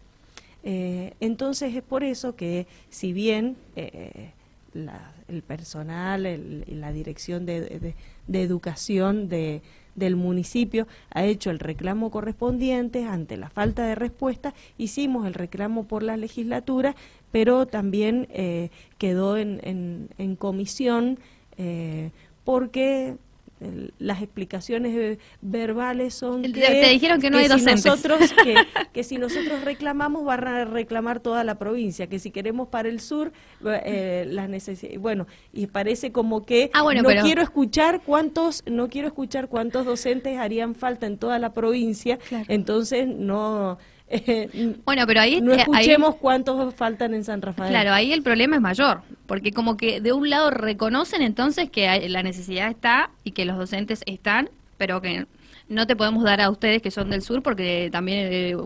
eh, 0.65 1.13
entonces 1.21 1.75
es 1.75 1.83
por 1.83 2.05
eso 2.05 2.37
que 2.37 2.67
si 2.89 3.13
bien 3.13 3.57
eh, 3.77 4.33
el 5.29 5.43
personal, 5.43 6.65
la 6.67 6.93
dirección 6.93 7.45
de, 7.45 7.95
educación 8.33 9.29
de, 9.29 9.61
del 9.95 10.17
municipio 10.17 10.89
ha 11.11 11.25
hecho 11.25 11.51
el 11.51 11.59
reclamo 11.59 12.11
correspondiente 12.11 13.05
ante 13.05 13.37
la 13.37 13.51
falta 13.51 13.87
de 13.87 13.95
respuesta, 13.95 14.55
hicimos 14.79 15.27
el 15.27 15.35
reclamo 15.35 15.85
por 15.85 16.03
la 16.03 16.17
legislatura, 16.17 16.97
pero 17.31 17.67
también 17.67 18.27
eh, 18.31 18.71
quedó 18.99 19.37
en, 19.37 19.61
en, 19.63 20.09
en 20.19 20.35
comisión 20.35 21.19
porque 22.43 23.17
las 23.99 24.21
explicaciones 24.21 25.19
verbales 25.41 26.15
son 26.15 26.43
que, 26.43 26.53
te 26.53 26.89
dijeron 26.89 27.21
que 27.21 27.31
no 27.31 27.39
hay 27.39 27.49
si 27.49 27.65
nosotros 27.65 28.21
que, 28.93 29.05
si 29.05 29.17
nosotros 29.17 29.65
reclamamos 29.65 30.25
van 30.25 30.47
a 30.47 30.65
reclamar 30.65 31.21
toda 31.21 31.45
la 31.45 31.57
provincia 31.57 32.07
que 32.09 32.19
si 32.19 32.31
queremos 32.31 32.69
para 32.69 32.89
el 32.89 33.01
sur 33.01 33.33
eh, 33.65 34.27
las 34.29 34.49
necesidades 34.49 35.01
bueno 35.01 35.27
y 35.53 35.67
parece 35.69 36.13
como 36.13 36.45
que 36.45 36.71
ah, 36.75 36.83
no 36.95 37.09
quiero 37.23 37.43
escuchar 37.43 38.03
cuántos 38.05 38.63
no 38.67 38.89
quiero 38.89 39.09
escuchar 39.09 39.49
cuántos 39.49 39.87
docentes 39.87 40.39
harían 40.39 40.75
falta 40.75 41.07
en 41.07 41.17
toda 41.17 41.39
la 41.39 41.55
provincia 41.55 42.19
entonces 42.49 43.09
no 43.09 43.79
bueno, 44.85 45.07
pero 45.07 45.21
ahí... 45.21 45.41
No 45.41 45.53
escuchemos 45.53 46.17
cuántos 46.17 46.75
faltan 46.75 47.15
en 47.15 47.25
San 47.25 47.43
Rafael. 47.43 47.71
Claro, 47.71 47.93
ahí 47.93 48.13
el 48.13 48.23
problema 48.23 48.57
es 48.57 48.63
mayor, 48.63 49.03
porque 49.27 49.53
como 49.53 49.77
que 49.77 50.01
de 50.01 50.13
un 50.13 50.31
lado 50.31 50.51
reconocen 50.51 51.23
entonces 51.23 51.71
que 51.71 52.09
la 52.09 52.23
necesidad 52.23 52.69
está 52.69 53.11
y 53.25 53.33
que 53.33 53.45
los 53.45 53.57
docentes 53.57 54.03
están, 54.07 54.51
pero 54.77 55.01
que 55.01 55.27
no 55.69 55.87
te 55.87 55.97
podemos 55.97 56.23
dar 56.25 56.41
a 56.41 56.51
ustedes 56.51 56.83
que 56.83 56.91
son 56.91 57.11
del 57.11 57.23
sur 57.23 57.43
porque 57.43 57.89
también 57.91 58.29
eh, 58.31 58.57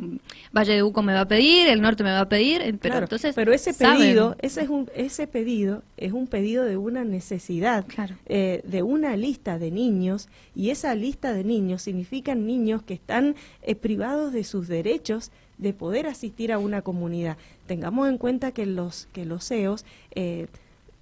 Valle 0.53 0.75
de 0.75 0.83
Uco 0.83 1.03
me 1.03 1.13
va 1.13 1.21
a 1.21 1.29
pedir, 1.29 1.69
el 1.69 1.81
norte 1.81 2.03
me 2.03 2.11
va 2.11 2.21
a 2.21 2.29
pedir, 2.29 2.61
eh, 2.61 2.75
pero 2.81 2.99
entonces 2.99 3.35
pero 3.35 3.53
ese 3.53 3.73
pedido, 3.73 4.37
ese 4.41 4.63
es 4.63 4.69
un 4.69 4.91
ese 4.95 5.27
pedido 5.27 5.83
es 5.97 6.13
un 6.13 6.27
pedido 6.27 6.65
de 6.65 6.77
una 6.77 7.05
necesidad, 7.05 7.85
eh, 8.27 8.63
de 8.65 8.83
una 8.83 9.17
lista 9.17 9.59
de 9.59 9.71
niños 9.71 10.29
y 10.55 10.71
esa 10.71 10.95
lista 10.95 11.33
de 11.33 11.45
niños 11.45 11.83
significan 11.83 12.47
niños 12.47 12.83
que 12.83 12.95
están 12.95 13.37
privados 13.81 14.33
de 14.33 14.45
sus 14.45 14.67
derechos 14.67 15.31
de 15.57 15.73
poder 15.73 16.07
asistir 16.07 16.53
a 16.53 16.59
una 16.59 16.83
comunidad. 16.83 17.37
Tengamos 17.67 18.09
en 18.09 18.19
cuenta 18.19 18.53
que 18.53 18.67
los 18.67 19.09
que 19.13 19.25
los 19.25 19.47
CEOs 19.47 19.85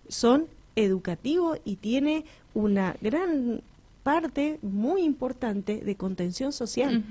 son 0.09 0.47
educativos 0.77 1.59
y 1.65 1.77
tiene 1.77 2.25
una 2.55 2.97
gran 3.01 3.63
parte 4.07 4.61
muy 4.63 5.03
importante 5.03 5.81
de 5.81 5.97
contención 5.97 6.53
social. 6.53 7.03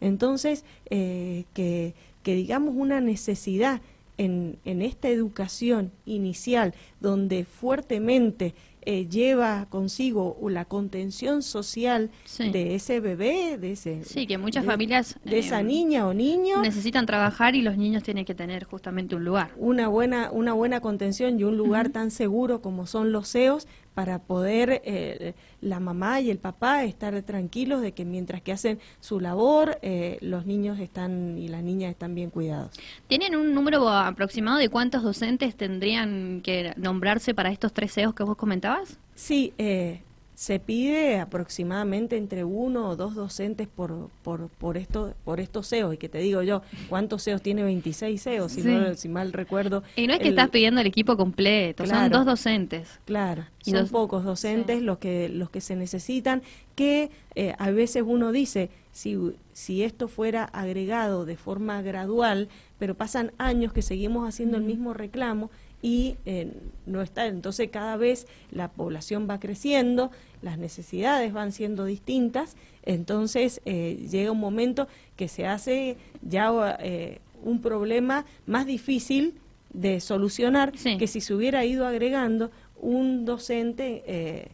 Entonces, 0.00 0.64
eh, 0.88 1.44
que, 1.52 1.92
que, 2.22 2.34
digamos 2.34 2.74
una 2.74 3.02
necesidad 3.02 3.82
en, 4.16 4.56
en 4.64 4.80
esta 4.80 5.10
educación 5.10 5.92
inicial, 6.06 6.72
donde 7.00 7.44
fuertemente 7.44 8.54
eh, 8.90 9.06
lleva 9.06 9.66
consigo 9.68 10.38
la 10.48 10.64
contención 10.64 11.42
social 11.42 12.10
de 12.38 12.74
ese 12.74 13.00
bebé, 13.00 13.58
de 13.58 13.72
ese... 13.72 14.02
Sí, 14.02 14.26
que 14.26 14.38
muchas 14.38 14.64
familias... 14.64 15.18
De 15.24 15.38
esa 15.40 15.60
eh, 15.60 15.64
niña 15.64 16.06
o 16.06 16.14
niño. 16.14 16.62
Necesitan 16.62 17.04
trabajar 17.04 17.54
y 17.54 17.60
los 17.60 17.76
niños 17.76 18.02
tienen 18.02 18.24
que 18.24 18.34
tener 18.34 18.64
justamente 18.64 19.14
un 19.14 19.26
lugar. 19.26 19.50
Una 19.58 19.88
buena, 19.88 20.30
una 20.30 20.54
buena 20.54 20.80
contención 20.80 21.38
y 21.38 21.44
un 21.44 21.58
lugar 21.58 21.90
tan 21.90 22.10
seguro 22.10 22.62
como 22.62 22.86
son 22.86 23.12
los 23.12 23.30
CEOs 23.30 23.66
para 23.98 24.20
poder 24.20 24.80
eh, 24.84 25.34
la 25.60 25.80
mamá 25.80 26.20
y 26.20 26.30
el 26.30 26.38
papá 26.38 26.84
estar 26.84 27.20
tranquilos 27.22 27.82
de 27.82 27.90
que 27.90 28.04
mientras 28.04 28.40
que 28.40 28.52
hacen 28.52 28.78
su 29.00 29.18
labor, 29.18 29.76
eh, 29.82 30.18
los 30.20 30.46
niños 30.46 30.78
están 30.78 31.36
y 31.36 31.48
las 31.48 31.64
niñas 31.64 31.90
están 31.90 32.14
bien 32.14 32.30
cuidados. 32.30 32.70
¿Tienen 33.08 33.34
un 33.34 33.52
número 33.54 33.88
aproximado 33.88 34.58
de 34.58 34.68
cuántos 34.68 35.02
docentes 35.02 35.56
tendrían 35.56 36.42
que 36.42 36.74
nombrarse 36.76 37.34
para 37.34 37.50
estos 37.50 37.72
tres 37.72 37.92
CEOs 37.92 38.14
que 38.14 38.22
vos 38.22 38.36
comentabas? 38.36 39.00
Sí, 39.16 39.52
eh, 39.58 40.02
se 40.38 40.60
pide 40.60 41.18
aproximadamente 41.18 42.16
entre 42.16 42.44
uno 42.44 42.90
o 42.90 42.94
dos 42.94 43.16
docentes 43.16 43.66
por, 43.66 44.08
por, 44.22 44.46
por, 44.50 44.76
esto, 44.76 45.12
por 45.24 45.40
estos 45.40 45.68
CEOs. 45.68 45.94
Y 45.94 45.96
que 45.96 46.08
te 46.08 46.18
digo 46.18 46.42
yo, 46.42 46.62
¿cuántos 46.88 47.24
CEOs 47.24 47.42
tiene 47.42 47.64
26 47.64 48.22
CEOs? 48.22 48.52
Si, 48.52 48.62
si 48.94 49.08
mal 49.08 49.32
recuerdo. 49.32 49.82
Y 49.96 50.06
no 50.06 50.14
es 50.14 50.20
que 50.20 50.28
estás 50.28 50.50
pidiendo 50.50 50.80
el 50.80 50.86
equipo 50.86 51.16
completo, 51.16 51.84
son 51.84 52.08
dos 52.10 52.24
docentes. 52.24 53.00
Claro, 53.04 53.46
son 53.62 53.88
pocos 53.88 54.22
docentes 54.22 54.80
los, 54.80 54.98
que, 54.98 55.28
los 55.28 55.50
que 55.50 55.60
se 55.60 55.74
necesitan, 55.74 56.42
que 56.76 57.10
eh, 57.34 57.54
a 57.58 57.72
veces 57.72 58.04
uno 58.06 58.30
dice, 58.30 58.70
si, 58.92 59.18
si 59.52 59.82
esto 59.82 60.06
fuera 60.06 60.44
agregado 60.44 61.24
de 61.24 61.36
forma 61.36 61.82
gradual, 61.82 62.48
pero 62.78 62.94
pasan 62.94 63.32
años 63.38 63.72
que 63.72 63.82
seguimos 63.82 64.28
haciendo 64.28 64.56
el 64.56 64.62
mismo 64.62 64.94
reclamo 64.94 65.50
y 65.82 66.16
eh, 66.26 66.52
no 66.86 67.02
está. 67.02 67.26
Entonces 67.26 67.68
cada 67.70 67.96
vez 67.96 68.26
la 68.50 68.68
población 68.68 69.28
va 69.28 69.38
creciendo, 69.38 70.10
las 70.42 70.58
necesidades 70.58 71.32
van 71.32 71.52
siendo 71.52 71.84
distintas, 71.84 72.56
entonces 72.84 73.60
eh, 73.64 74.06
llega 74.10 74.32
un 74.32 74.40
momento 74.40 74.88
que 75.16 75.28
se 75.28 75.46
hace 75.46 75.96
ya 76.22 76.78
eh, 76.80 77.20
un 77.42 77.60
problema 77.60 78.24
más 78.46 78.66
difícil 78.66 79.34
de 79.72 80.00
solucionar 80.00 80.72
que 80.72 81.06
si 81.06 81.20
se 81.20 81.34
hubiera 81.34 81.64
ido 81.64 81.86
agregando 81.86 82.50
un 82.80 83.24
docente. 83.24 84.48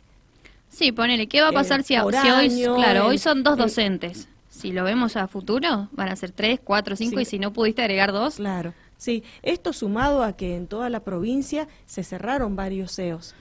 sí, 0.69 0.91
ponele, 0.93 1.29
¿qué 1.29 1.41
va 1.41 1.49
a 1.49 1.53
pasar 1.53 1.85
si, 1.85 1.97
hoy, 1.97 2.13
claro, 2.13 3.07
hoy 3.07 3.19
son 3.19 3.43
dos 3.43 3.57
docentes? 3.57 4.29
Si 4.49 4.73
lo 4.73 4.85
vemos 4.85 5.17
a 5.17 5.27
futuro, 5.29 5.89
van 5.93 6.09
a 6.09 6.17
ser 6.17 6.31
tres, 6.31 6.61
cuatro, 6.63 6.95
cinco, 6.97 7.21
y 7.21 7.25
si 7.25 7.39
no 7.39 7.53
pudiste 7.53 7.83
agregar 7.83 8.13
dos. 8.13 8.37
Claro. 8.37 8.73
Sí, 9.05 9.23
esto 9.43 9.75
sumado 9.75 10.23
a 10.23 10.35
que 10.35 10.57
en 10.57 10.67
toda 10.67 10.89
la 10.89 11.01
provincia 11.01 11.69
se 11.85 12.03
cerraron 12.03 12.57
varios 12.57 12.97
CEOs. 12.97 13.35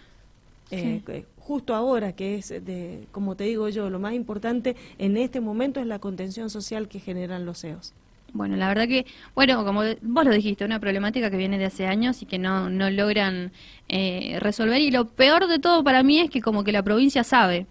Eh, 0.72 1.24
justo 1.38 1.74
ahora, 1.74 2.12
que 2.12 2.36
es, 2.36 2.50
de, 2.50 3.08
como 3.14 3.38
te 3.38 3.46
digo 3.46 3.70
yo, 3.70 3.90
lo 3.90 3.98
más 3.98 4.14
importante 4.14 4.76
en 4.98 5.16
este 5.16 5.40
momento 5.40 5.80
es 5.80 5.88
la 5.88 6.00
contención 6.00 6.50
social 6.50 6.90
que 6.90 7.00
generan 7.00 7.46
los 7.46 7.62
CEOs. 7.62 7.94
Bueno, 8.34 8.58
la 8.58 8.68
verdad 8.68 8.90
que, 8.90 9.06
bueno, 9.36 9.64
como 9.64 9.84
vos 10.02 10.26
lo 10.26 10.32
dijiste, 10.32 10.66
una 10.66 10.82
problemática 10.82 11.32
que 11.32 11.38
viene 11.38 11.58
de 11.58 11.64
hace 11.64 11.88
años 11.88 12.22
y 12.22 12.26
que 12.26 12.40
no, 12.40 12.70
no 12.70 12.90
logran 12.90 13.54
eh, 13.88 14.40
resolver. 14.42 14.82
Y 14.82 14.92
lo 14.92 15.08
peor 15.08 15.48
de 15.48 15.60
todo 15.60 15.82
para 15.82 16.04
mí 16.04 16.20
es 16.20 16.30
que 16.30 16.42
como 16.42 16.66
que 16.66 16.74
la 16.74 16.84
provincia 16.84 17.24
sabe. 17.24 17.68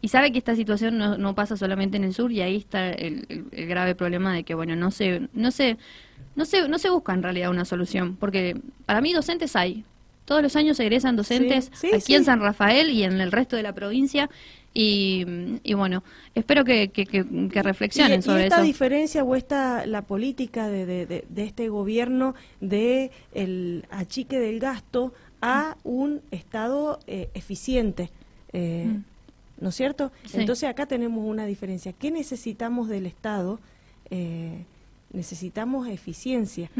Y 0.00 0.08
sabe 0.08 0.30
que 0.30 0.38
esta 0.38 0.54
situación 0.54 0.96
no, 0.96 1.18
no 1.18 1.34
pasa 1.34 1.56
solamente 1.56 1.96
en 1.96 2.04
el 2.04 2.14
sur 2.14 2.30
y 2.30 2.40
ahí 2.40 2.56
está 2.56 2.90
el, 2.90 3.46
el, 3.50 3.66
grave 3.66 3.96
problema 3.96 4.32
de 4.32 4.44
que, 4.44 4.54
bueno, 4.54 4.76
no 4.76 4.90
se, 4.90 5.28
no 5.32 5.50
se, 5.52 5.76
no 6.34 6.44
se, 6.44 6.68
no 6.68 6.78
se 6.78 6.90
busca 6.90 7.14
en 7.14 7.22
realidad 7.22 7.50
una 7.50 7.64
solución. 7.64 8.16
Porque 8.16 8.60
para 8.86 9.00
mí 9.00 9.12
docentes 9.12 9.56
hay, 9.56 9.84
todos 10.24 10.42
los 10.42 10.56
años 10.56 10.78
egresan 10.80 11.16
docentes 11.16 11.70
aquí 11.94 12.14
en 12.14 12.24
San 12.24 12.40
Rafael 12.40 12.90
y 12.90 13.02
en 13.04 13.20
el 13.20 13.32
resto 13.32 13.56
de 13.56 13.62
la 13.62 13.72
provincia. 13.72 14.30
Y, 14.74 15.24
bueno, 15.74 16.02
espero 16.34 16.64
que, 16.64 16.88
que, 16.88 17.62
reflexionen 17.62 18.22
sobre 18.22 18.44
y 18.44 18.46
esta 18.46 18.62
diferencia 18.62 19.22
o 19.22 19.36
esta 19.36 19.84
la 19.84 20.02
política 20.02 20.68
de, 20.68 20.86
de, 20.86 21.44
este 21.44 21.68
gobierno 21.68 22.34
de 22.60 23.10
el 23.34 23.84
achique 23.90 24.38
del 24.38 24.60
gasto 24.60 25.12
a 25.42 25.76
un 25.82 26.22
Estado 26.30 27.00
eh, 27.06 27.28
eficiente. 27.34 28.10
Eh, 28.54 28.86
mm. 28.88 29.04
¿No 29.62 29.68
es 29.68 29.74
cierto? 29.74 30.10
Entonces 30.32 30.68
acá 30.68 30.86
tenemos 30.86 31.22
una 31.24 31.44
diferencia. 31.44 31.92
¿Qué 31.92 32.10
necesitamos 32.10 32.88
del 32.88 33.06
Estado? 33.06 33.60
Eh, 34.10 34.64
necesitamos 35.12 35.88
eficiencia 35.88 36.70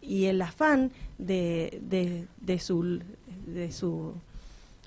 y 0.00 0.24
el 0.26 0.40
afán 0.42 0.90
de, 1.18 1.80
de, 1.82 2.26
de 2.40 2.58
su 2.58 3.00
de 3.46 3.72
su 3.72 4.14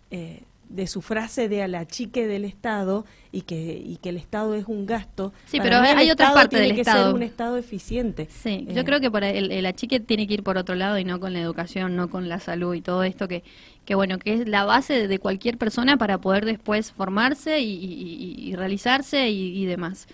eh, 0.09 0.41
de 0.69 0.87
su 0.87 1.01
frase 1.01 1.49
de 1.49 1.63
a 1.63 1.67
la 1.67 1.85
chique 1.85 2.27
del 2.27 2.45
Estado 2.45 3.05
y 3.33 3.41
que, 3.41 3.81
y 3.85 3.97
que 3.97 4.09
el 4.09 4.17
Estado 4.17 4.55
es 4.55 4.65
un 4.67 4.85
gasto. 4.85 5.33
Sí, 5.47 5.59
pero 5.61 5.77
hay 5.77 6.09
otra 6.09 6.33
parte 6.33 6.59
del 6.59 6.75
que 6.75 6.81
Estado. 6.81 7.07
Ser 7.07 7.15
un 7.15 7.23
Estado 7.23 7.57
eficiente. 7.57 8.29
Sí, 8.29 8.65
yo 8.69 8.81
eh, 8.81 8.85
creo 8.85 9.01
que 9.01 9.11
por 9.11 9.23
el, 9.23 9.51
el, 9.51 9.65
achique 9.65 9.99
tiene 9.99 10.27
que 10.27 10.35
ir 10.35 10.43
por 10.43 10.57
otro 10.57 10.75
lado 10.75 10.97
y 10.97 11.03
no 11.03 11.19
con 11.19 11.33
la 11.33 11.41
educación, 11.41 11.97
no 11.97 12.09
con 12.09 12.29
la 12.29 12.39
salud 12.39 12.73
y 12.73 12.81
todo 12.81 13.03
esto 13.03 13.27
que, 13.27 13.43
que 13.85 13.95
bueno, 13.95 14.17
que 14.17 14.33
es 14.33 14.47
la 14.47 14.63
base 14.63 15.07
de 15.07 15.19
cualquier 15.19 15.57
persona 15.57 15.97
para 15.97 16.19
poder 16.19 16.45
después 16.45 16.93
formarse 16.93 17.59
y, 17.59 18.53
realizarse 18.55 19.29
y, 19.29 19.65
demás. 19.65 20.07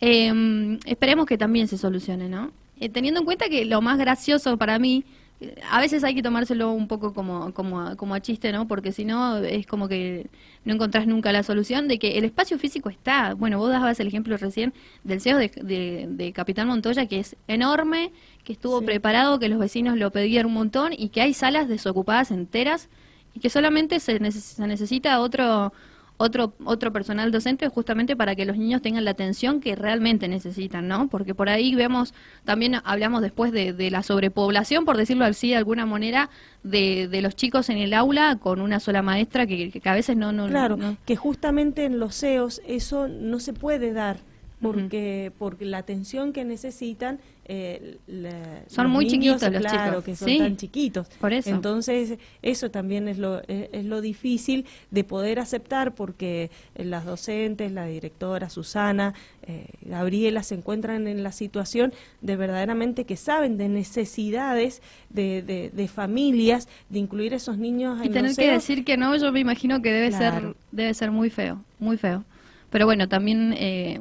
Eh, 0.00 0.78
esperemos 0.84 1.26
que 1.26 1.38
también 1.38 1.68
se 1.68 1.78
solucione, 1.78 2.28
¿no? 2.28 2.52
Eh, 2.78 2.88
teniendo 2.88 3.20
en 3.20 3.26
cuenta 3.26 3.48
que 3.48 3.64
lo 3.64 3.80
más 3.80 3.98
gracioso 3.98 4.58
para 4.58 4.78
mí, 4.78 5.04
eh, 5.40 5.54
a 5.70 5.80
veces 5.80 6.04
hay 6.04 6.14
que 6.14 6.22
tomárselo 6.22 6.72
un 6.72 6.88
poco 6.88 7.14
como, 7.14 7.54
como, 7.54 7.96
como 7.96 8.14
a 8.14 8.20
chiste, 8.20 8.52
¿no? 8.52 8.68
Porque 8.68 8.92
si 8.92 9.06
no, 9.06 9.38
es 9.38 9.66
como 9.66 9.88
que 9.88 10.28
no 10.64 10.74
encontrás 10.74 11.06
nunca 11.06 11.32
la 11.32 11.42
solución 11.42 11.88
de 11.88 11.98
que 11.98 12.18
el 12.18 12.24
espacio 12.24 12.58
físico 12.58 12.90
está. 12.90 13.34
Bueno, 13.34 13.58
vos 13.58 13.70
dabas 13.70 13.98
el 14.00 14.08
ejemplo 14.08 14.36
recién 14.36 14.74
del 15.04 15.22
CEO 15.22 15.38
de, 15.38 16.06
de, 16.08 16.32
Capitán 16.32 16.68
Montoya, 16.68 17.06
que 17.06 17.20
es 17.20 17.36
enorme, 17.48 18.12
que 18.44 18.52
estuvo 18.52 18.82
preparado, 18.82 19.38
que 19.38 19.48
los 19.48 19.58
vecinos 19.58 19.96
lo 19.96 20.10
pedían 20.10 20.46
un 20.46 20.54
montón 20.54 20.92
y 20.96 21.08
que 21.08 21.22
hay 21.22 21.32
salas 21.32 21.68
desocupadas 21.68 22.30
enteras 22.30 22.90
y 23.34 23.40
que 23.40 23.48
solamente 23.50 24.00
se, 24.00 24.30
se 24.30 24.66
necesita 24.66 25.20
otro 25.20 25.72
otro, 26.18 26.54
otro 26.64 26.92
personal 26.92 27.30
docente 27.30 27.68
justamente 27.68 28.16
para 28.16 28.34
que 28.34 28.44
los 28.44 28.56
niños 28.56 28.82
tengan 28.82 29.04
la 29.04 29.10
atención 29.10 29.60
que 29.60 29.76
realmente 29.76 30.28
necesitan, 30.28 30.88
¿no? 30.88 31.08
Porque 31.08 31.34
por 31.34 31.48
ahí 31.48 31.74
vemos, 31.74 32.14
también 32.44 32.76
hablamos 32.84 33.22
después 33.22 33.52
de, 33.52 33.90
la 33.90 34.02
sobrepoblación, 34.02 34.84
por 34.84 34.96
decirlo 34.96 35.24
así 35.24 35.50
de 35.50 35.56
alguna 35.56 35.86
manera, 35.86 36.30
de, 36.62 37.08
de, 37.08 37.22
los 37.22 37.36
chicos 37.36 37.68
en 37.68 37.78
el 37.78 37.94
aula 37.94 38.36
con 38.40 38.60
una 38.60 38.80
sola 38.80 39.02
maestra 39.02 39.46
que, 39.46 39.70
que 39.70 39.88
a 39.88 39.94
veces 39.94 40.16
no, 40.16 40.32
no... 40.32 40.48
Claro, 40.48 40.78
que 41.04 41.16
justamente 41.16 41.84
en 41.84 41.98
los 41.98 42.18
CEOs 42.18 42.62
eso 42.66 43.08
no 43.08 43.38
se 43.38 43.52
puede 43.52 43.92
dar 43.92 44.18
porque, 44.60 45.32
porque 45.38 45.64
la 45.64 45.78
atención 45.78 46.32
que 46.32 46.44
necesitan 46.44 47.18
eh, 47.48 47.96
son 48.66 48.90
muy 48.90 49.06
chiquitos 49.06 49.40
los 49.42 49.60
claro, 49.60 50.00
chicos. 50.00 50.04
que 50.04 50.16
son 50.16 50.38
tan 50.38 50.56
chiquitos. 50.56 51.06
Por 51.20 51.32
eso. 51.32 51.50
Entonces, 51.50 52.18
eso 52.42 52.70
también 52.70 53.06
es 53.06 53.18
lo, 53.18 53.40
es, 53.46 53.84
lo 53.84 54.00
difícil 54.00 54.66
de 54.90 55.04
poder 55.04 55.38
aceptar 55.38 55.94
porque 55.94 56.50
las 56.74 57.04
docentes, 57.04 57.70
la 57.70 57.86
directora 57.86 58.50
Susana, 58.50 59.14
eh, 59.46 59.66
Gabriela 59.82 60.42
se 60.42 60.56
encuentran 60.56 61.06
en 61.06 61.22
la 61.22 61.30
situación 61.30 61.92
de 62.20 62.34
verdaderamente 62.34 63.04
que 63.04 63.16
saben 63.16 63.58
de 63.58 63.68
necesidades 63.68 64.82
de, 65.08 65.70
de, 65.72 65.88
familias, 65.88 66.68
de 66.88 66.98
incluir 66.98 67.32
esos 67.32 67.58
niños 67.58 68.04
y 68.04 68.08
tener 68.08 68.34
que 68.34 68.50
decir 68.50 68.84
que 68.84 68.96
no, 68.96 69.16
yo 69.16 69.30
me 69.30 69.40
imagino 69.40 69.80
que 69.82 69.92
debe 69.92 70.10
ser 70.10 70.56
debe 70.72 70.92
ser 70.94 71.12
muy 71.12 71.30
feo, 71.30 71.62
muy 71.78 71.96
feo. 71.96 72.24
Pero 72.70 72.86
bueno, 72.86 73.08
también 73.08 73.54
eh, 73.56 74.00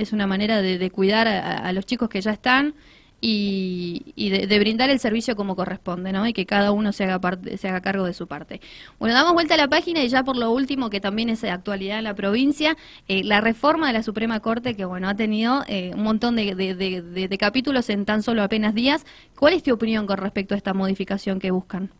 es 0.00 0.12
una 0.12 0.26
manera 0.26 0.62
de, 0.62 0.90
cuidar 0.90 1.28
a, 1.28 1.72
los 1.72 1.86
chicos 1.86 2.08
que 2.08 2.20
ya 2.20 2.32
están 2.32 2.74
y, 3.20 4.30
de, 4.30 4.58
brindar 4.58 4.88
el 4.88 4.98
servicio 4.98 5.36
como 5.36 5.54
corresponde, 5.54 6.12
¿no? 6.12 6.26
Y 6.26 6.32
que 6.32 6.46
cada 6.46 6.72
uno 6.72 6.92
se 6.92 7.04
haga, 7.04 7.20
parte, 7.20 7.58
se 7.58 7.68
haga 7.68 7.80
cargo 7.80 8.06
de 8.06 8.14
su 8.14 8.26
parte. 8.26 8.60
Bueno, 8.98 9.14
damos 9.14 9.34
vuelta 9.34 9.54
a 9.54 9.56
la 9.58 9.68
página 9.68 10.02
y 10.02 10.08
ya 10.08 10.24
por 10.24 10.36
lo 10.36 10.50
último, 10.50 10.88
que 10.88 11.00
también 11.00 11.28
es 11.28 11.42
de 11.42 11.50
actualidad 11.50 11.98
en 11.98 12.04
la 12.04 12.14
provincia, 12.14 12.76
eh, 13.08 13.22
la 13.24 13.40
reforma 13.40 13.88
de 13.88 13.92
la 13.92 14.02
Suprema 14.02 14.40
Corte, 14.40 14.74
que 14.74 14.84
bueno, 14.84 15.08
ha 15.08 15.14
tenido 15.14 15.62
eh, 15.68 15.92
un 15.94 16.02
montón 16.02 16.36
de, 16.36 16.54
de 16.54 17.38
capítulos 17.38 17.90
en 17.90 18.06
tan 18.06 18.22
solo 18.22 18.42
apenas 18.42 18.74
días. 18.74 19.04
¿Cuál 19.36 19.52
es 19.52 19.62
tu 19.62 19.72
opinión 19.72 20.06
con 20.06 20.16
respecto 20.16 20.54
a 20.54 20.56
esta 20.56 20.72
modificación 20.72 21.38
que 21.40 21.50
buscan? 21.50 21.90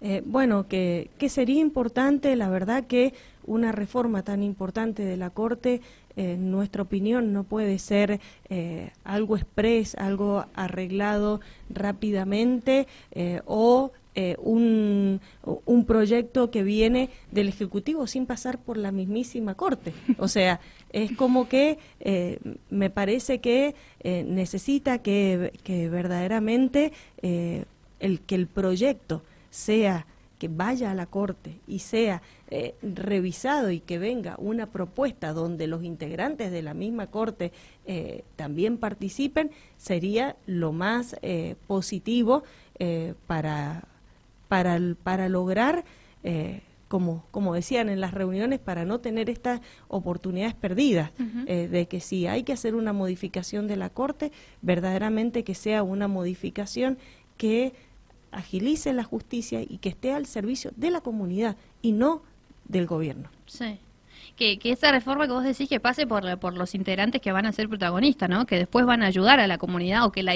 Eh, 0.00 0.22
bueno, 0.24 0.68
que, 0.68 1.10
que, 1.18 1.28
sería 1.28 1.60
importante, 1.60 2.36
la 2.36 2.48
verdad 2.48 2.86
que 2.86 3.14
una 3.44 3.72
reforma 3.72 4.22
tan 4.22 4.44
importante 4.44 5.04
de 5.04 5.16
la 5.16 5.30
Corte, 5.30 5.80
en 6.18 6.50
nuestra 6.50 6.82
opinión, 6.82 7.32
no 7.32 7.44
puede 7.44 7.78
ser 7.78 8.20
eh, 8.48 8.90
algo 9.04 9.36
express, 9.36 9.94
algo 9.94 10.44
arreglado 10.54 11.40
rápidamente 11.70 12.86
o 13.46 13.92
un, 14.38 15.20
un, 15.44 15.84
proyecto 15.84 16.50
que 16.50 16.64
viene 16.64 17.08
del 17.30 17.46
Ejecutivo 17.46 18.08
sin 18.08 18.26
pasar 18.26 18.58
por 18.58 18.76
la 18.76 18.90
mismísima 18.90 19.54
Corte. 19.54 19.92
O 20.18 20.26
sea, 20.26 20.58
es 20.92 21.12
como 21.12 21.48
que 21.48 21.78
me 22.68 22.90
parece 22.90 23.38
que 23.38 23.76
necesita 24.02 24.98
que, 24.98 25.52
que 25.62 25.88
verdaderamente 25.88 26.92
el, 27.22 28.20
que 28.20 28.34
el 28.34 28.48
proyecto 28.48 29.22
sea 29.50 30.06
que 30.38 30.48
vaya 30.48 30.90
a 30.90 30.94
la 30.94 31.06
Corte 31.06 31.60
y 31.66 31.80
sea 31.80 32.22
eh, 32.50 32.74
revisado 32.82 33.70
y 33.70 33.80
que 33.80 33.98
venga 33.98 34.36
una 34.38 34.66
propuesta 34.70 35.32
donde 35.32 35.66
los 35.66 35.82
integrantes 35.82 36.50
de 36.52 36.62
la 36.62 36.74
misma 36.74 37.08
Corte 37.08 37.52
eh, 37.86 38.24
también 38.36 38.78
participen, 38.78 39.50
sería 39.76 40.36
lo 40.46 40.72
más 40.72 41.16
eh, 41.22 41.56
positivo 41.66 42.44
para, 43.26 43.88
para, 44.46 44.78
para 45.02 45.28
lograr 45.28 45.84
como, 46.86 47.24
como 47.32 47.54
decían 47.54 47.88
en 47.88 48.00
las 48.00 48.14
reuniones, 48.14 48.60
para 48.60 48.84
no 48.84 49.00
tener 49.00 49.28
estas 49.28 49.60
oportunidades 49.88 50.54
perdidas, 50.54 51.10
de 51.16 51.88
que 51.90 51.98
si 51.98 52.28
hay 52.28 52.44
que 52.44 52.52
hacer 52.52 52.76
una 52.76 52.92
modificación 52.92 53.66
de 53.66 53.74
la 53.74 53.90
Corte, 53.90 54.30
verdaderamente 54.62 55.42
que 55.42 55.56
sea 55.56 55.82
una 55.82 56.06
modificación 56.06 56.98
que 57.36 57.72
agilice 58.32 58.92
la 58.92 59.04
justicia 59.04 59.60
y 59.60 59.78
que 59.78 59.88
esté 59.88 60.12
al 60.12 60.26
servicio 60.26 60.70
de 60.76 60.90
la 60.90 61.00
comunidad 61.00 61.56
y 61.82 61.92
no 61.92 62.22
del 62.66 62.86
gobierno. 62.86 63.30
Sí. 63.46 63.78
Que, 64.36 64.58
que 64.60 64.70
esta 64.70 64.92
reforma 64.92 65.26
que 65.26 65.32
vos 65.32 65.42
decís 65.42 65.68
que 65.68 65.80
pase 65.80 66.06
por, 66.06 66.38
por 66.38 66.56
los 66.56 66.76
integrantes 66.76 67.20
que 67.20 67.32
van 67.32 67.44
a 67.46 67.50
ser 67.50 67.68
protagonistas, 67.68 68.28
¿no? 68.28 68.46
Que 68.46 68.56
después 68.56 68.86
van 68.86 69.02
a 69.02 69.06
ayudar 69.06 69.40
a 69.40 69.48
la 69.48 69.58
comunidad 69.58 70.04
o 70.04 70.12
que 70.12 70.22
la, 70.22 70.34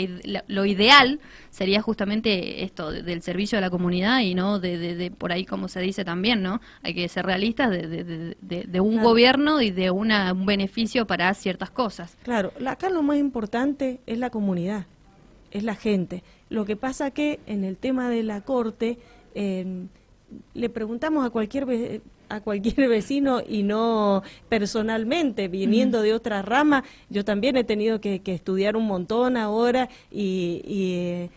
lo 0.48 0.64
ideal 0.64 1.20
sería 1.50 1.82
justamente 1.82 2.64
esto 2.64 2.90
del 2.90 3.22
servicio 3.22 3.58
a 3.58 3.60
la 3.60 3.70
comunidad 3.70 4.20
y 4.20 4.34
no 4.34 4.58
de, 4.58 4.96
de, 4.96 5.10
por 5.12 5.30
ahí 5.30 5.44
como 5.44 5.68
se 5.68 5.80
dice 5.80 6.04
también, 6.04 6.42
¿no? 6.42 6.60
Hay 6.82 6.94
que 6.94 7.08
ser 7.08 7.26
realistas 7.26 7.70
de, 7.70 8.36
de 8.40 8.80
un 8.80 9.00
gobierno 9.00 9.60
y 9.60 9.70
de 9.70 9.92
una, 9.92 10.32
un 10.32 10.46
beneficio 10.46 11.06
para 11.06 11.32
ciertas 11.34 11.70
cosas. 11.70 12.16
Claro, 12.24 12.52
acá 12.66 12.90
lo 12.90 13.04
más 13.04 13.18
importante 13.18 14.00
es 14.06 14.18
la 14.18 14.30
comunidad 14.30 14.86
es 15.52 15.62
la 15.62 15.74
gente. 15.74 16.22
Lo 16.48 16.64
que 16.64 16.76
pasa 16.76 17.10
que 17.10 17.40
en 17.46 17.64
el 17.64 17.76
tema 17.76 18.10
de 18.10 18.22
la 18.22 18.40
corte 18.40 18.98
em, 19.34 19.88
le 20.54 20.68
preguntamos 20.68 21.24
a 21.24 21.30
cualquier 21.30 22.00
a 22.32 22.40
cualquier 22.40 22.74
vecino 22.88 23.40
y 23.46 23.62
no 23.62 24.22
personalmente, 24.48 25.48
viniendo 25.48 26.02
de 26.02 26.14
otra 26.14 26.42
rama, 26.42 26.82
yo 27.10 27.24
también 27.24 27.56
he 27.56 27.64
tenido 27.64 28.00
que, 28.00 28.20
estudiar 28.24 28.76
un 28.76 28.86
montón 28.86 29.36
ahora 29.36 29.88
y, 30.10 30.62
eh, 30.66 31.30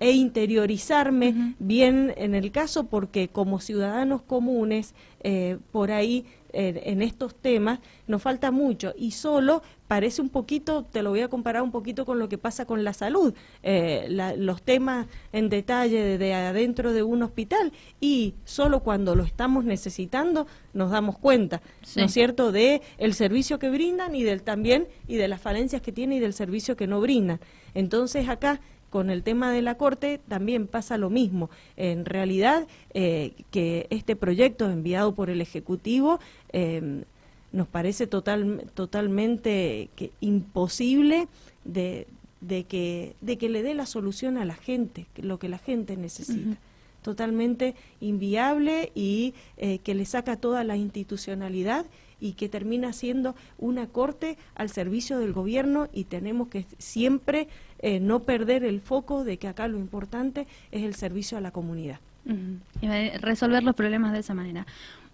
e 0.00 0.12
interiorizarme 0.12 1.54
bien 1.58 2.14
en 2.16 2.34
el 2.34 2.50
caso 2.50 2.84
porque 2.84 3.28
como 3.28 3.60
ciudadanos 3.60 4.22
comunes 4.22 4.94
eh, 5.22 5.58
por 5.70 5.90
ahí 5.90 6.24
en, 6.52 7.02
estos 7.02 7.34
temas 7.34 7.80
nos 8.06 8.22
falta 8.22 8.50
mucho 8.50 8.92
y 8.96 9.12
solo 9.12 9.62
parece 9.88 10.22
un 10.22 10.28
poquito, 10.28 10.84
te 10.84 11.02
lo 11.02 11.10
voy 11.10 11.20
a 11.20 11.28
comparar 11.28 11.62
un 11.62 11.72
poquito 11.72 12.06
con 12.06 12.18
lo 12.18 12.28
que 12.28 12.38
pasa 12.38 12.64
con 12.64 12.84
la 12.84 12.92
salud, 12.92 13.34
eh, 13.62 14.06
los 14.36 14.62
temas 14.62 15.06
en 15.32 15.48
detalle 15.48 16.18
de, 16.18 16.34
adentro 16.34 16.92
de 16.92 17.02
un 17.02 17.22
hospital 17.22 17.72
y 18.00 18.34
solo 18.44 18.80
cuando 18.80 19.14
lo 19.14 19.24
estamos 19.24 19.64
necesitando 19.64 20.46
nos 20.74 20.90
damos 20.90 21.18
cuenta, 21.18 21.60
¿no 21.96 22.04
es 22.04 22.12
cierto?, 22.12 22.52
de 22.52 22.82
el 22.98 23.14
servicio 23.14 23.58
que 23.58 23.70
brindan 23.70 24.14
y 24.14 24.22
del 24.22 24.42
también 24.42 24.86
y 25.08 25.16
de 25.16 25.28
las 25.28 25.40
falencias 25.40 25.82
que 25.82 25.92
tiene 25.92 26.16
y 26.16 26.20
del 26.20 26.32
servicio 26.32 26.76
que 26.76 26.86
no 26.86 27.00
brindan. 27.00 27.40
Entonces 27.74 28.28
acá 28.28 28.60
con 28.90 29.08
el 29.08 29.22
tema 29.22 29.52
de 29.52 29.62
la 29.62 29.76
Corte 29.76 30.20
también 30.28 30.66
pasa 30.66 30.98
lo 30.98 31.10
mismo. 31.10 31.48
En 31.76 32.04
realidad, 32.04 32.66
eh, 32.92 33.32
que 33.50 33.86
este 33.90 34.16
proyecto 34.16 34.70
enviado 34.70 35.14
por 35.14 35.30
el 35.30 35.40
Ejecutivo 35.40 36.18
eh, 36.52 37.04
nos 37.52 37.68
parece 37.68 38.06
total, 38.06 38.70
totalmente 38.74 39.88
que 39.96 40.10
imposible 40.20 41.28
de, 41.64 42.06
de, 42.40 42.64
que, 42.64 43.14
de 43.20 43.38
que 43.38 43.48
le 43.48 43.62
dé 43.62 43.74
la 43.74 43.86
solución 43.86 44.38
a 44.38 44.44
la 44.44 44.54
gente, 44.54 45.06
lo 45.16 45.38
que 45.38 45.48
la 45.48 45.58
gente 45.58 45.96
necesita. 45.96 46.58
Totalmente 47.02 47.74
inviable 48.00 48.92
y 48.94 49.32
eh, 49.56 49.78
que 49.78 49.94
le 49.94 50.04
saca 50.04 50.36
toda 50.36 50.64
la 50.64 50.76
institucionalidad 50.76 51.86
y 52.20 52.32
que 52.32 52.48
termina 52.48 52.92
siendo 52.92 53.34
una 53.58 53.86
corte 53.86 54.36
al 54.54 54.70
servicio 54.70 55.18
del 55.18 55.32
gobierno 55.32 55.88
y 55.92 56.04
tenemos 56.04 56.48
que 56.48 56.66
siempre 56.78 57.48
eh, 57.80 58.00
no 58.00 58.20
perder 58.20 58.64
el 58.64 58.80
foco 58.80 59.24
de 59.24 59.38
que 59.38 59.48
acá 59.48 59.68
lo 59.68 59.78
importante 59.78 60.46
es 60.70 60.82
el 60.82 60.94
servicio 60.94 61.38
a 61.38 61.40
la 61.40 61.50
comunidad. 61.50 61.98
Resolver 63.20 63.62
los 63.62 63.74
problemas 63.74 64.12
de 64.12 64.20
esa 64.20 64.34
manera. 64.34 64.66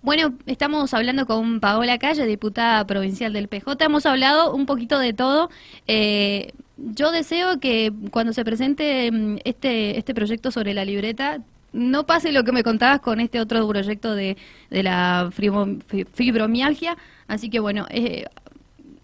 Bueno, 0.02 0.34
estamos 0.46 0.92
hablando 0.94 1.26
con 1.26 1.60
Paola 1.60 1.98
Calle, 1.98 2.26
diputada 2.26 2.86
provincial 2.86 3.32
del 3.32 3.48
PJ. 3.48 3.84
Hemos 3.84 4.06
hablado 4.06 4.54
un 4.54 4.66
poquito 4.66 4.98
de 4.98 5.12
todo. 5.12 5.50
Eh, 5.86 6.52
yo 6.76 7.10
deseo 7.10 7.58
que 7.58 7.92
cuando 8.10 8.32
se 8.32 8.44
presente 8.44 9.10
mm, 9.10 9.38
este, 9.44 9.98
este 9.98 10.14
proyecto 10.14 10.50
sobre 10.50 10.74
la 10.74 10.84
libreta 10.84 11.40
no 11.76 12.06
pase 12.06 12.32
lo 12.32 12.42
que 12.42 12.52
me 12.52 12.62
contabas 12.62 13.00
con 13.00 13.20
este 13.20 13.38
otro 13.38 13.68
proyecto 13.68 14.14
de, 14.14 14.36
de 14.70 14.82
la 14.82 15.30
fibromialgia. 15.32 16.96
Así 17.28 17.50
que 17.50 17.60
bueno, 17.60 17.86
eh, 17.90 18.24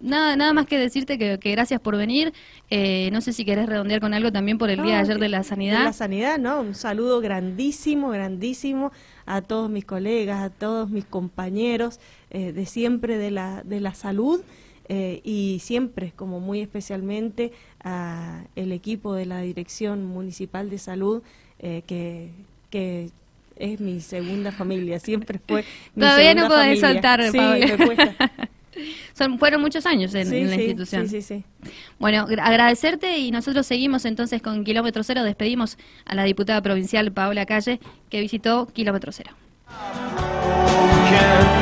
nada, 0.01 0.37
nada 0.37 0.55
más 0.55 0.67
que 0.67 0.79
decirte 0.79 1.19
que, 1.19 1.37
gracias 1.37 1.81
por 1.81 1.97
venir. 1.97 2.33
Eh, 2.71 3.11
no 3.13 3.21
sé 3.21 3.35
si 3.35 3.45
querés 3.45 3.67
redondear 3.67 4.01
con 4.01 4.15
algo 4.15 4.33
también 4.33 4.57
por 4.57 4.71
el 4.71 4.83
Día 4.83 4.95
de 4.95 5.01
ayer 5.01 5.19
de 5.19 5.29
la 5.29 5.43
Sanidad. 5.45 5.81
De 5.81 5.85
la 5.85 5.93
Sanidad, 5.93 6.39
¿no? 6.39 6.61
Un 6.61 6.75
saludo 6.75 7.21
grandísimo, 7.21 8.09
grandísimo 8.09 8.91
a 9.27 9.43
todos 9.43 9.69
mis 9.69 9.85
colegas, 9.85 10.43
a 10.43 10.49
todos 10.49 10.89
mis 10.89 11.05
compañeros 11.05 12.01
eh, 12.31 12.53
de 12.53 12.65
siempre 12.65 13.19
de 13.19 13.31
la, 13.31 13.63
de 13.65 13.81
la 13.81 13.95
salud. 13.95 14.43
y 14.89 15.59
siempre, 15.61 16.13
como 16.17 16.39
muy 16.39 16.61
especialmente, 16.61 17.53
a 17.83 18.45
el 18.57 18.73
equipo 18.73 19.15
de 19.15 19.25
la 19.25 19.41
Dirección 19.41 20.05
Municipal 20.05 20.69
de 20.69 20.77
Salud, 20.77 21.23
que, 21.59 22.31
que 22.73 23.11
es 23.57 23.79
mi 23.79 24.01
segunda 24.01 24.51
familia, 24.51 24.99
siempre 24.99 25.39
fue 25.47 25.65
mi 25.95 26.01
Todavía 26.01 26.35
no 26.35 26.49
podés 26.49 26.81
soltar, 26.81 27.23
sí, 27.31 27.39
me 27.39 27.77
cuesta. 27.77 28.33
Son, 29.13 29.39
fueron 29.39 29.61
muchos 29.61 29.85
años 29.85 30.15
en, 30.15 30.31
la 30.31 30.57
institución. 30.57 31.07
Sí, 31.07 31.21
sí, 31.21 31.45
sí. 31.63 31.71
Bueno, 31.99 32.27
agradecerte 32.41 33.19
y 33.19 33.31
nosotros 33.31 33.67
seguimos 33.67 34.07
entonces 34.07 34.41
con 34.41 34.65
Kilómetro 34.65 35.05
Cero. 35.05 35.23
Despedimos 35.25 35.77
a 36.07 36.15
la 36.15 36.25
diputada 36.25 36.63
provincial 36.63 37.13
Paola 37.13 37.45
Calle 37.45 37.81
que 38.09 38.21
visitó 38.21 38.67
Kilómetro 38.73 39.13
Cero. 39.13 39.33